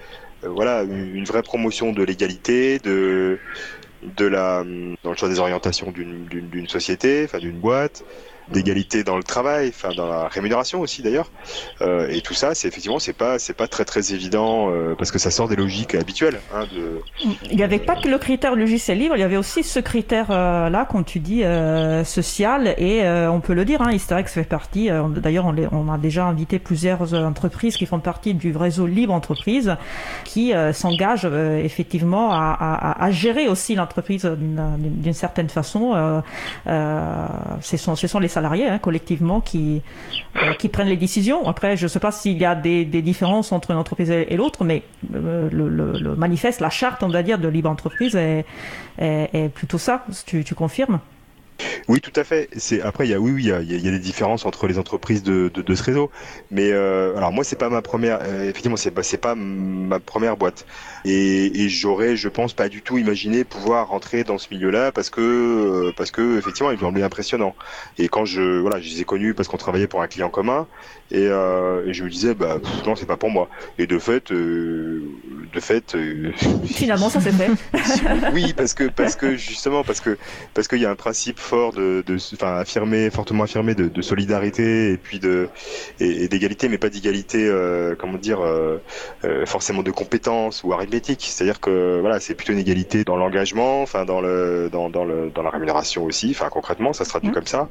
[0.44, 3.38] euh, voilà une, vraie promotion de l'égalité de
[4.02, 4.64] de la
[5.04, 8.02] dans le choix des orientations d'une société enfin d'une boîte
[8.50, 11.30] d'égalité dans le travail, enfin dans la rémunération aussi d'ailleurs.
[11.80, 15.10] Euh, et tout ça, c'est effectivement, c'est pas, c'est pas très très évident euh, parce
[15.10, 16.40] que ça sort des logiques habituelles.
[16.54, 16.66] Hein.
[17.50, 20.30] Il n'y avait pas que le critère logiciel libre, il y avait aussi ce critère
[20.30, 21.42] euh, là, quand tu dis
[22.04, 24.90] social, et on peut le dire, hein, Easter fait partie.
[25.16, 29.76] d'ailleurs, on, a déjà invité plusieurs entreprises qui font partie du réseau Libre Entreprise,
[30.24, 36.22] qui s'engagent effectivement à, gérer aussi l'entreprise d'une certaine façon.
[36.66, 39.82] ce sont, ce sont les hein, collectivement qui
[40.36, 41.48] euh, qui prennent les décisions.
[41.48, 44.64] Après, je ne sais pas s'il y a des, différences entre une entreprise et, l'autre,
[44.64, 44.82] mais
[45.14, 48.44] euh, le, manifeste, la charte, on va dire, de libre entreprise est,
[48.98, 50.04] est, plutôt ça.
[50.26, 51.00] Tu, tu confirmes
[51.88, 52.48] oui, tout à fait.
[52.84, 56.10] Après il y a oui, y des différences entre les entreprises de, ce réseau.
[56.50, 58.24] Mais euh, alors moi c'est pas ma première.
[58.42, 60.66] Effectivement, c'est pas ma première boîte.
[61.04, 65.10] Et, et j'aurais, je pense, pas du tout imaginé pouvoir rentrer dans ce milieu-là parce
[65.10, 67.54] que euh, parce que effectivement, ils m'ont semblé impressionnant.
[67.98, 70.66] Et quand je voilà, je les ai connus parce qu'on travaillait pour un client commun
[71.10, 73.48] et, euh, et je me disais bah non, c'est pas pour moi.
[73.78, 75.02] Et de fait, euh,
[75.52, 75.96] de fait.
[76.64, 77.50] Finalement, ça s'est fait.
[78.32, 80.18] oui, parce que parce que justement parce que
[80.54, 84.02] parce qu'il y a un principe fort de, de enfin affirmé, fortement affirmé de, de
[84.02, 85.48] solidarité et puis de
[86.00, 87.50] et, d'égalité, mais pas d'égalité,
[87.98, 88.40] comment dire,
[89.46, 94.20] forcément de compétences ou C'est-à-dire que voilà, c'est plutôt une égalité dans l'engagement, enfin dans
[94.20, 96.30] le dans, dans le dans la rémunération aussi.
[96.30, 97.34] Enfin concrètement, ça se traduit mmh.
[97.34, 97.68] comme ça.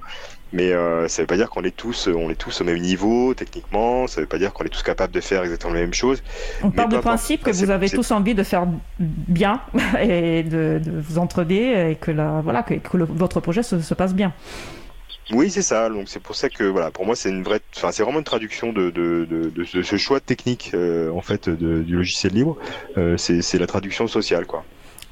[0.52, 3.34] Mais euh, ça veut pas dire qu'on est tous, on est tous au même niveau
[3.34, 4.08] techniquement.
[4.08, 6.24] Ça veut pas dire qu'on est tous capables de faire exactement la même chose.
[6.64, 8.68] On part du principe que vous avez tous envie de faire
[9.00, 9.62] bien
[10.02, 14.34] et de, vous entraider et que la, voilà que, votre projet se, passe bien.
[15.32, 15.90] Oui, c'est ça.
[15.90, 18.26] Donc c'est pour ça que voilà, pour moi c'est une vraie, enfin c'est vraiment une
[18.26, 22.58] traduction de, de, de, de ce choix technique euh, en fait du logiciel libre.
[22.98, 24.64] Euh, c'est la traduction sociale quoi.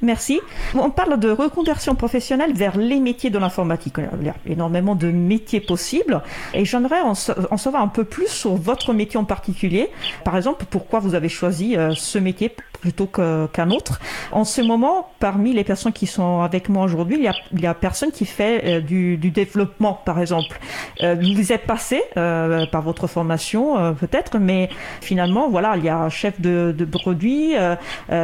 [0.01, 0.39] Merci.
[0.75, 3.95] On parle de reconversion professionnelle vers les métiers de l'informatique.
[4.19, 6.21] Il y a énormément de métiers possibles
[6.53, 9.89] et j'aimerais en, savoir un peu plus sur votre métier en particulier.
[10.23, 12.53] Par exemple, pourquoi vous avez choisi euh, ce métier?
[12.87, 13.99] Plutôt qu'un autre.
[14.31, 17.17] En ce moment, parmi les personnes qui sont avec moi aujourd'hui,
[17.51, 20.57] il y a, personne qui fait euh, du, développement, par exemple.
[21.03, 24.69] Euh, vous êtes passé par votre formation, peut-être, mais
[25.01, 27.55] finalement, voilà, il y a chef de, produit,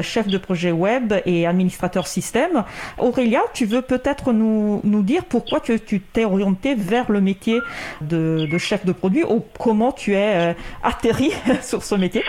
[0.01, 2.63] chef de projet web et administrateur système.
[2.97, 7.59] Aurélia, tu veux peut-être nous, dire pourquoi tu t'es orienté vers le métier
[8.01, 10.53] de, de, chef de produit ou comment tu es euh,
[10.83, 12.23] atterri sur ce métier?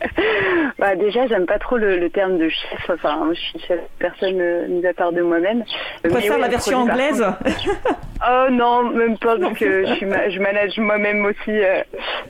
[0.78, 2.90] bah déjà, j'aime pas trop le, terme de chef.
[2.90, 5.64] Enfin, je suis chef personne euh, mis à part de moi-même.
[6.02, 7.24] Tu préfères la version anglaise
[8.22, 11.50] Oh non, même pas parce que je, suis je manage moi-même aussi.
[11.50, 11.82] Euh,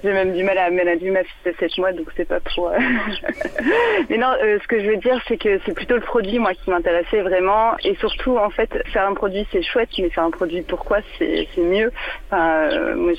[0.04, 2.68] j'ai même du mal à manager ma fille de 7 mois, donc c'est pas trop.
[2.68, 2.78] Euh.
[4.08, 6.70] Mais non, ce que je veux dire, c'est que c'est plutôt le produit moi qui
[6.70, 10.62] m'intéressait vraiment, et surtout en fait, faire un produit c'est chouette, mais faire un produit
[10.62, 11.90] pourquoi c'est mieux.
[12.30, 13.12] Enfin, moi,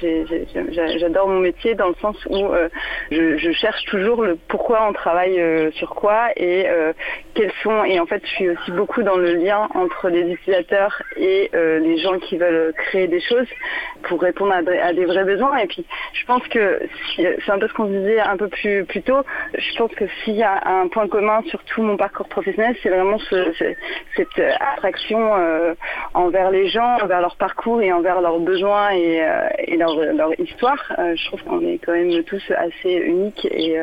[0.97, 2.47] j'adore mon métier dans le sens où
[3.11, 6.91] je, je cherche toujours le pourquoi on travaille euh, sur quoi et euh,
[7.35, 11.01] quels sont et en fait je suis aussi beaucoup dans le lien entre les utilisateurs
[11.15, 13.47] et euh, les gens qui veulent créer des choses
[14.03, 15.57] pour répondre à, des vrais besoins.
[15.57, 16.81] Et puis je pense que
[17.15, 19.21] c'est un peu ce qu'on disait un peu plus plus tôt
[19.57, 22.89] je pense que s'il y a un point commun sur tout mon parcours professionnel c'est
[22.89, 23.19] vraiment
[24.15, 25.31] cette attraction
[26.13, 30.91] envers les gens envers leur parcours et envers leurs besoins et, leur, leur, histoire.
[30.97, 33.77] Je trouve qu'on est quand même tous assez uniques et,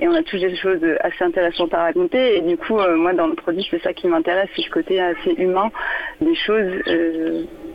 [0.00, 2.36] et on a tous des choses assez intéressantes à raconter.
[2.36, 5.00] Et du coup, euh, moi, dans le produit, c'est ça qui m'intéresse, c'est ce côté
[5.00, 5.70] assez humain
[6.20, 6.82] des choses.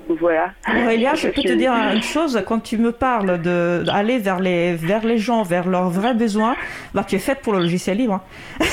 [0.09, 0.51] Voilà.
[0.67, 5.05] Aurélia, je peux te dire une chose, quand tu me parles d'aller vers les, vers
[5.05, 6.55] les gens, vers leurs vrais besoins,
[6.95, 8.19] bah, tu es faite pour le logiciel libre.
[8.59, 8.65] Hein.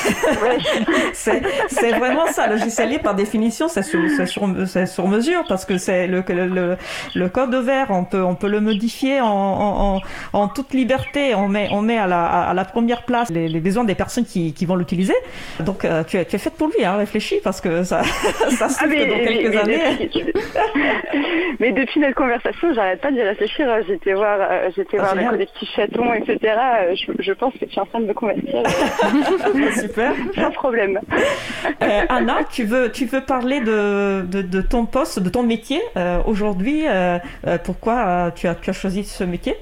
[1.13, 5.77] c'est vraiment ça, le logiciel libre, par définition, c'est sur, sur, sur, mesure, parce que
[5.77, 6.75] c'est le, le,
[7.13, 10.01] le, code vert, on peut, on peut le modifier en, en,
[10.33, 13.59] en toute liberté, on met, on met à, la, à la première place les, les
[13.59, 15.15] besoins des personnes qui, qui vont l'utiliser.
[15.59, 18.01] Donc euh, tu, es, tu es faite pour lui, hein, réfléchis, parce que ça,
[18.57, 19.79] ça ah, mais, dans quelques années.
[19.99, 21.23] mais
[21.59, 23.67] depuis notre conversation, j'arrête pas d'y réfléchir.
[23.87, 26.37] J'étais voir, euh, j'étais ah, voir les petits chatons, etc.
[26.43, 28.63] Euh, je, je, pense que tu es en train de me convertir.
[29.79, 30.13] Super.
[30.35, 30.99] Sans problème.
[31.81, 35.81] Euh, Anna, tu veux, tu veux parler de, de, de ton poste, de ton métier
[36.25, 36.85] aujourd'hui.
[37.63, 39.55] pourquoi tu as, tu as choisi ce métier?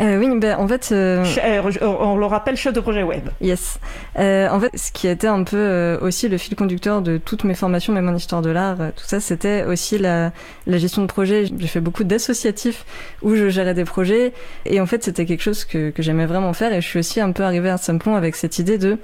[0.00, 0.90] Euh, oui, ben, en fait.
[0.92, 3.28] Euh, euh, on le rappelle, chef de projet web.
[3.40, 3.78] Yes.
[4.18, 7.54] Euh, en fait, ce qui était un peu aussi le fil conducteur de toutes mes
[7.54, 10.32] formations, même en histoire de l'art, tout ça, c'était aussi la,
[10.66, 11.46] la, gestion de projet.
[11.58, 12.84] J'ai fait beaucoup d'associatifs
[13.22, 14.32] où je gérais des projets.
[14.66, 16.72] Et en fait, c'était quelque chose que, que j'aimais vraiment faire.
[16.72, 18.98] Et je suis aussi un peu arrivée à Simplon avec cette idée de.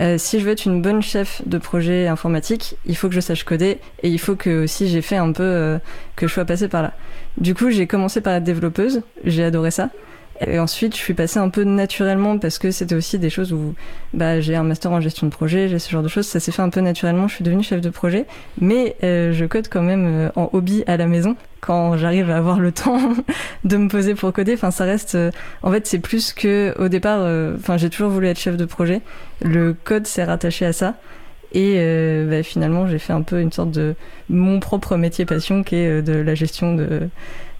[0.00, 3.20] Euh, si je veux être une bonne chef de projet informatique, il faut que je
[3.20, 5.78] sache coder et il faut que aussi j'ai fait un peu euh,
[6.16, 6.92] que je sois passée par là.
[7.38, 9.90] Du coup, j'ai commencé par être développeuse, j'ai adoré ça.
[10.46, 13.74] Et ensuite, je suis passée un peu naturellement parce que c'était aussi des choses où
[14.12, 16.26] bah, j'ai un master en gestion de projet, j'ai ce genre de choses.
[16.26, 17.28] Ça s'est fait un peu naturellement.
[17.28, 18.26] Je suis devenue chef de projet,
[18.60, 22.36] mais euh, je code quand même euh, en hobby à la maison quand j'arrive à
[22.36, 23.14] avoir le temps
[23.64, 24.54] de me poser pour coder.
[24.54, 25.14] Enfin, ça reste.
[25.14, 25.30] Euh,
[25.62, 27.20] en fait, c'est plus que au départ.
[27.56, 29.00] Enfin, j'ai toujours voulu être chef de projet.
[29.42, 30.94] Le code s'est rattaché à ça.
[31.54, 31.76] Et
[32.30, 33.94] bah, finalement, j'ai fait un peu une sorte de
[34.30, 37.10] mon propre métier passion qui est de la gestion de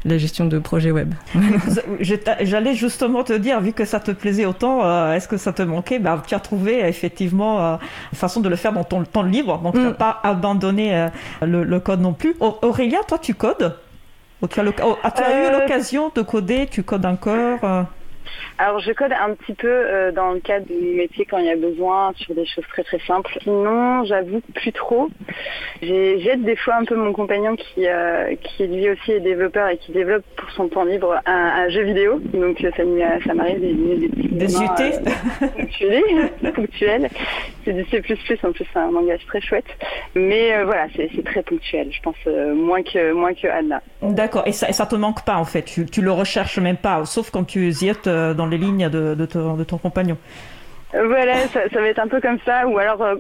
[0.05, 1.15] la gestion de projets web.
[2.01, 5.63] J'allais justement te dire, vu que ça te plaisait autant, euh, est-ce que ça te
[5.63, 5.99] manquait?
[5.99, 7.77] Ben, Tu as trouvé effectivement euh,
[8.13, 9.95] une façon de le faire dans ton temps libre, donc tu n'as mm.
[9.95, 11.09] pas abandonné euh,
[11.43, 12.35] le, code non plus.
[12.41, 13.77] Aurélia, toi, tu codes?
[14.51, 16.67] Tu as, oh, as eu l'occasion de coder?
[16.69, 17.87] Tu codes encore
[18.59, 21.51] alors je code un petit peu euh, dans le cadre du métier quand il y
[21.51, 23.39] a besoin sur des choses très très simples.
[23.43, 25.09] Sinon, j'avoue plus trop.
[25.81, 29.79] J'aide des fois un peu mon compagnon qui euh, qui lui aussi est développeur et
[29.79, 32.20] qui développe pour son temps libre un, jeu vidéo.
[32.35, 32.85] Donc ça, ça
[33.35, 34.47] m'arrive des, des, des, des
[36.53, 37.09] ponctuels.
[37.64, 38.03] C'est du C++,
[38.43, 39.66] en plus c'est un langage très chouette.
[40.14, 43.81] Mais euh, voilà, c'est très ponctuel, je pense, euh, moins, que, moins que Anna.
[44.03, 46.77] D'accord, et ça, et ça te manque pas en fait, tu, tu le recherches même
[46.77, 50.17] pas, sauf quand tu ziotes dans les lignes de ton compagnon.
[50.93, 52.66] Voilà, ça, ça, va être un peu comme ça.
[52.66, 53.14] Ou alors, euh,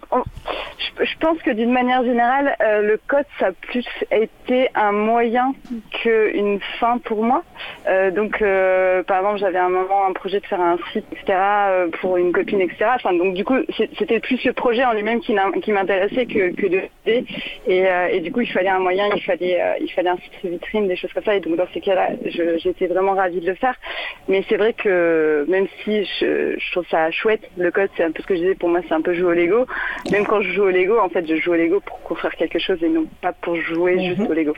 [0.78, 4.92] je, je, pense que d'une manière générale, euh, le code, ça a plus été un
[4.92, 5.54] moyen
[5.90, 7.42] qu'une fin pour moi.
[7.88, 11.38] Euh, donc, euh, par exemple, j'avais un moment un projet de faire un site, etc.,
[11.38, 12.90] euh, pour une copine, etc.
[12.94, 13.56] Enfin, donc, du coup,
[13.98, 17.24] c'était plus le projet en lui-même qui, qui m'intéressait que, que de et,
[17.66, 20.96] et, du coup, il fallait un moyen, il fallait, il fallait un site vitrine, des
[20.96, 21.34] choses comme ça.
[21.34, 22.10] Et donc, dans ces cas-là,
[22.58, 23.74] j'étais vraiment ravie de le faire.
[24.28, 28.12] Mais c'est vrai que même si je, je trouve ça chouette, le code, c'est un
[28.12, 29.66] peu ce que je disais, pour moi, c'est un peu jouer au Lego.
[30.10, 32.58] Même quand je joue au Lego, en fait, je joue au Lego pour construire quelque
[32.58, 34.16] chose et non pas pour jouer mhm.
[34.16, 34.54] juste au Lego.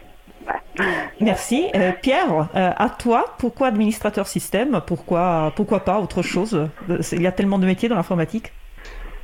[1.20, 1.66] Merci.
[1.74, 4.80] Euh, Pierre, euh, à toi, pourquoi administrateur système?
[4.86, 6.68] Pourquoi, pourquoi pas autre chose?
[7.12, 8.52] Il y a tellement de métiers dans l'informatique.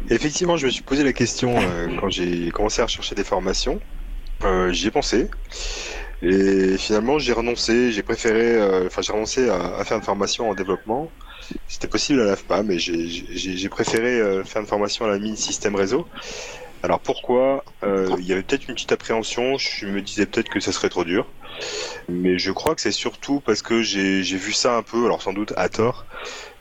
[0.08, 3.80] Effectivement, je me suis posé la question euh, quand j'ai commencé à rechercher des formations.
[4.70, 5.28] J'y ai pensé.
[6.22, 10.54] Et finalement, j'ai renoncé, j'ai préféré, enfin, j'ai renoncé à, à, faire une formation en
[10.54, 11.10] développement
[11.68, 15.74] c'était possible à l'AFPA, mais j'ai préféré euh, faire une formation à la mine système
[15.74, 16.06] réseau.
[16.82, 17.64] Alors pourquoi?
[17.84, 20.88] Euh, Il y avait peut-être une petite appréhension, je me disais peut-être que ça serait
[20.88, 21.26] trop dur.
[22.08, 25.32] Mais je crois que c'est surtout parce que j'ai vu ça un peu, alors sans
[25.32, 26.06] doute à tort,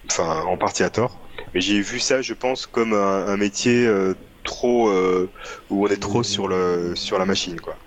[0.10, 1.20] enfin en partie à tort,
[1.54, 4.14] mais j'ai vu ça, je pense, comme un, métier euh,
[4.44, 4.92] trop
[5.70, 7.78] où on est trop sur le sur la machine, quoi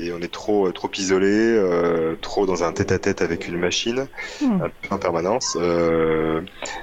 [0.00, 4.06] et on est trop euh, trop isolé, euh, trop dans un tête-à-tête avec une machine
[4.40, 4.60] hmm.
[4.90, 5.56] en permanence.
[5.60, 6.40] Euh,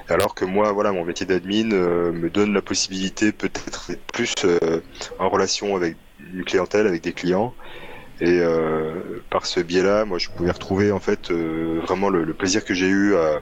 [0.10, 4.34] alors que moi, voilà, mon métier d'admin me donne la possibilité peut-être d'être plus
[5.20, 5.98] en relation avec
[6.34, 7.54] une clientèle, avec des clients.
[8.22, 8.42] Et
[9.30, 13.16] par ce biais-là, moi, je pouvais retrouver en fait vraiment le, plaisir que j'ai eu
[13.16, 13.42] à,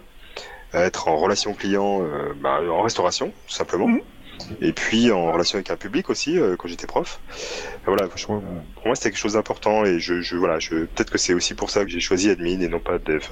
[0.74, 2.02] être en relation client,
[2.42, 3.88] bah, en restauration, tout simplement.
[3.88, 4.00] Hmm
[4.62, 7.20] et puis en relation avec un public aussi euh, quand j'étais prof.
[7.86, 8.42] voilà, pour
[8.86, 11.70] moi c'était quelque chose d'important et je, je voilà, je peut-être que c'est aussi pour
[11.70, 13.24] ça que j'ai choisi admin et non pas dev.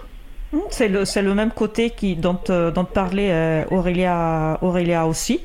[0.54, 5.40] Mmh, c'est le, le même côté qui, dont, euh, dont parlait euh, Aurélia, Aurélia aussi.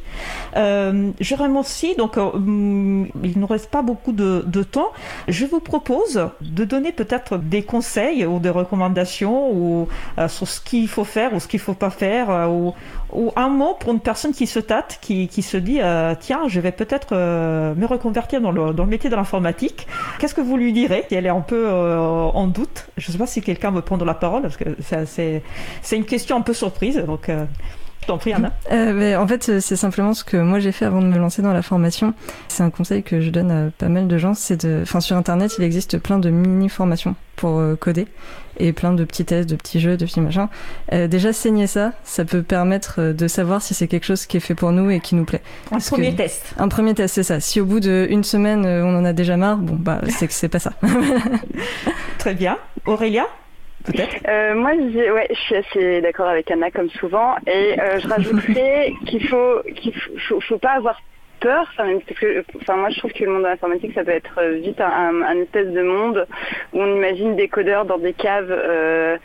[0.57, 4.91] Euh, Jérôme aussi, donc mmh, il ne nous reste pas beaucoup de, de, temps.
[5.29, 9.89] Je vous propose de donner peut-être des conseils ou des recommandations ou,
[10.29, 12.75] sur ce qu'il faut faire ou ce qu'il ne faut pas faire ou,
[13.13, 15.81] ou, un mot pour une personne qui se tâte, qui, qui se dit
[16.21, 19.87] tiens, je vais peut-être me reconvertir dans le, dans le métier de l'informatique.
[20.19, 22.87] Qu'est-ce que vous lui direz elle est un peu en doute?
[22.97, 25.43] Je ne sais pas si quelqu'un veut prendre la parole parce que c'est
[25.97, 26.97] une question un peu surprise.
[27.07, 27.45] Donc, euh,
[28.07, 28.53] t'en prie, Anna.
[28.73, 31.53] Euh, en fait, c'est simplement ce que moi j'ai fait avant de me lancer dans
[31.53, 32.15] la formation.
[32.49, 34.35] C'est un conseil que je donne à pas mal de gens.
[34.35, 38.07] C'est de, enfin, sur Internet, il existe plein de mini formations pour euh, coder
[38.59, 40.49] et plein de petits tests, de petits jeux, de petits machins.
[40.93, 44.55] déjà, saigner ça, ça peut permettre de savoir si c'est quelque chose qui est fait
[44.55, 45.43] pour nous et qui nous plaît.
[45.73, 46.55] Un premier test.
[46.59, 47.41] Un premier test, c'est ça.
[47.41, 50.49] Si au bout d'une semaine, on en a déjà marre, bon, bah, c'est que c'est
[50.49, 50.73] pas ça.
[52.19, 52.59] Très bien.
[52.87, 53.27] Aurélia
[54.29, 58.09] euh, moi, je, ouais, je suis assez d'accord avec Anna comme souvent, et euh, je
[58.09, 61.01] rajouterais qu'il faut qu'il faut, faut, pas avoir
[61.41, 64.43] peur, parce que, enfin, moi je trouve que le monde de l'informatique ça peut être
[64.63, 66.27] vite un, espèce de monde
[66.73, 69.17] où on imagine des codeurs dans des caves euh,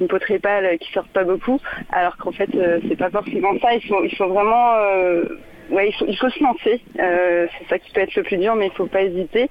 [0.00, 1.60] une poterie pâle qui sortent pas beaucoup,
[1.92, 3.74] alors qu'en fait euh, c'est pas forcément ça.
[3.74, 5.24] Il faut, il faut vraiment euh,
[5.70, 6.80] ouais, il faut, il faut se lancer.
[6.98, 9.48] Euh, c'est ça qui peut être le plus dur, mais il faut pas hésiter.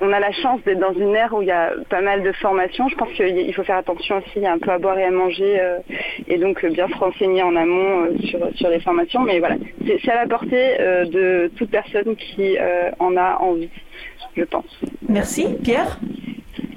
[0.00, 2.32] On a la chance d'être dans une ère où il y a pas mal de
[2.32, 2.88] formations.
[2.88, 5.60] Je pense qu'il faut faire attention aussi, il un peu à boire et à manger,
[5.60, 5.78] euh,
[6.28, 9.20] et donc euh, bien se renseigner en amont sur, sur les formations.
[9.22, 9.56] Mais voilà,
[9.86, 12.56] c'est à la portée de toute personne qui
[12.98, 13.70] en a envie,
[14.36, 14.80] je pense.
[15.08, 15.46] Merci.
[15.62, 15.98] Pierre?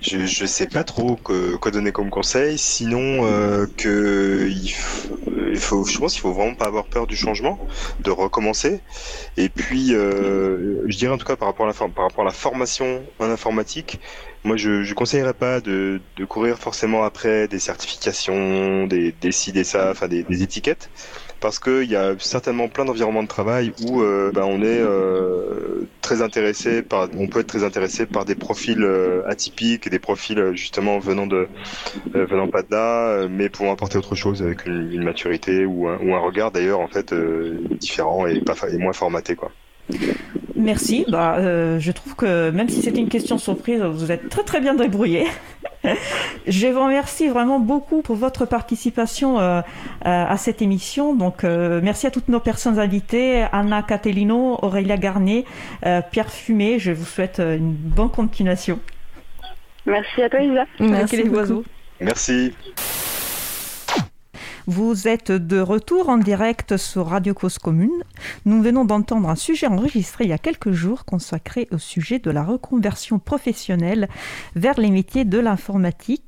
[0.02, 4.70] Je, je sais pas trop quoi donner comme conseil, sinon euh, que il,
[5.58, 7.60] faut, je pense qu'il faut vraiment pas avoir peur du changement,
[8.00, 8.82] de recommencer.
[9.38, 14.00] Et puis, euh, je dirais en tout cas par rapport à la, formation en informatique,
[14.44, 19.52] moi je, je conseillerais pas de, de courir forcément après des certifications, des, des ci,
[19.52, 20.90] des ça, enfin des, des étiquettes
[21.40, 25.88] parce qu'il y a certainement plein d'environnements de travail où euh, ben, on est euh,
[26.02, 30.52] très intéressé par, on peut être très intéressé par des profils euh, atypiques, des profils
[30.54, 31.48] justement venant de
[32.14, 35.98] venant pas de là, mais pouvant apporter autre chose avec une, une maturité ou un,
[36.00, 39.52] ou un regard d'ailleurs en fait différent et, pas, et moins formaté quoi.
[40.56, 41.06] Merci.
[41.10, 44.60] Bah, euh, je trouve que même si c'était une question surprise, vous êtes très très
[44.60, 45.28] bien débrouillé.
[46.48, 49.62] je vous remercie vraiment beaucoup pour votre participation euh,
[50.02, 51.14] à cette émission.
[51.14, 55.46] Donc, euh, merci à toutes nos personnes invitées Anna Catellino, Aurélia Garnier,
[55.86, 56.80] euh, Pierre Fumé.
[56.80, 58.80] Je vous souhaite une bonne continuation.
[59.86, 60.66] Merci à toi, Isa.
[60.80, 61.64] Merci les oiseaux.
[62.02, 62.54] Merci.
[64.70, 68.04] Vous êtes de retour en direct sur Radio Cause Commune.
[68.44, 72.30] Nous venons d'entendre un sujet enregistré il y a quelques jours consacré au sujet de
[72.32, 74.10] la reconversion professionnelle
[74.58, 76.26] vers les métiers de l'informatique.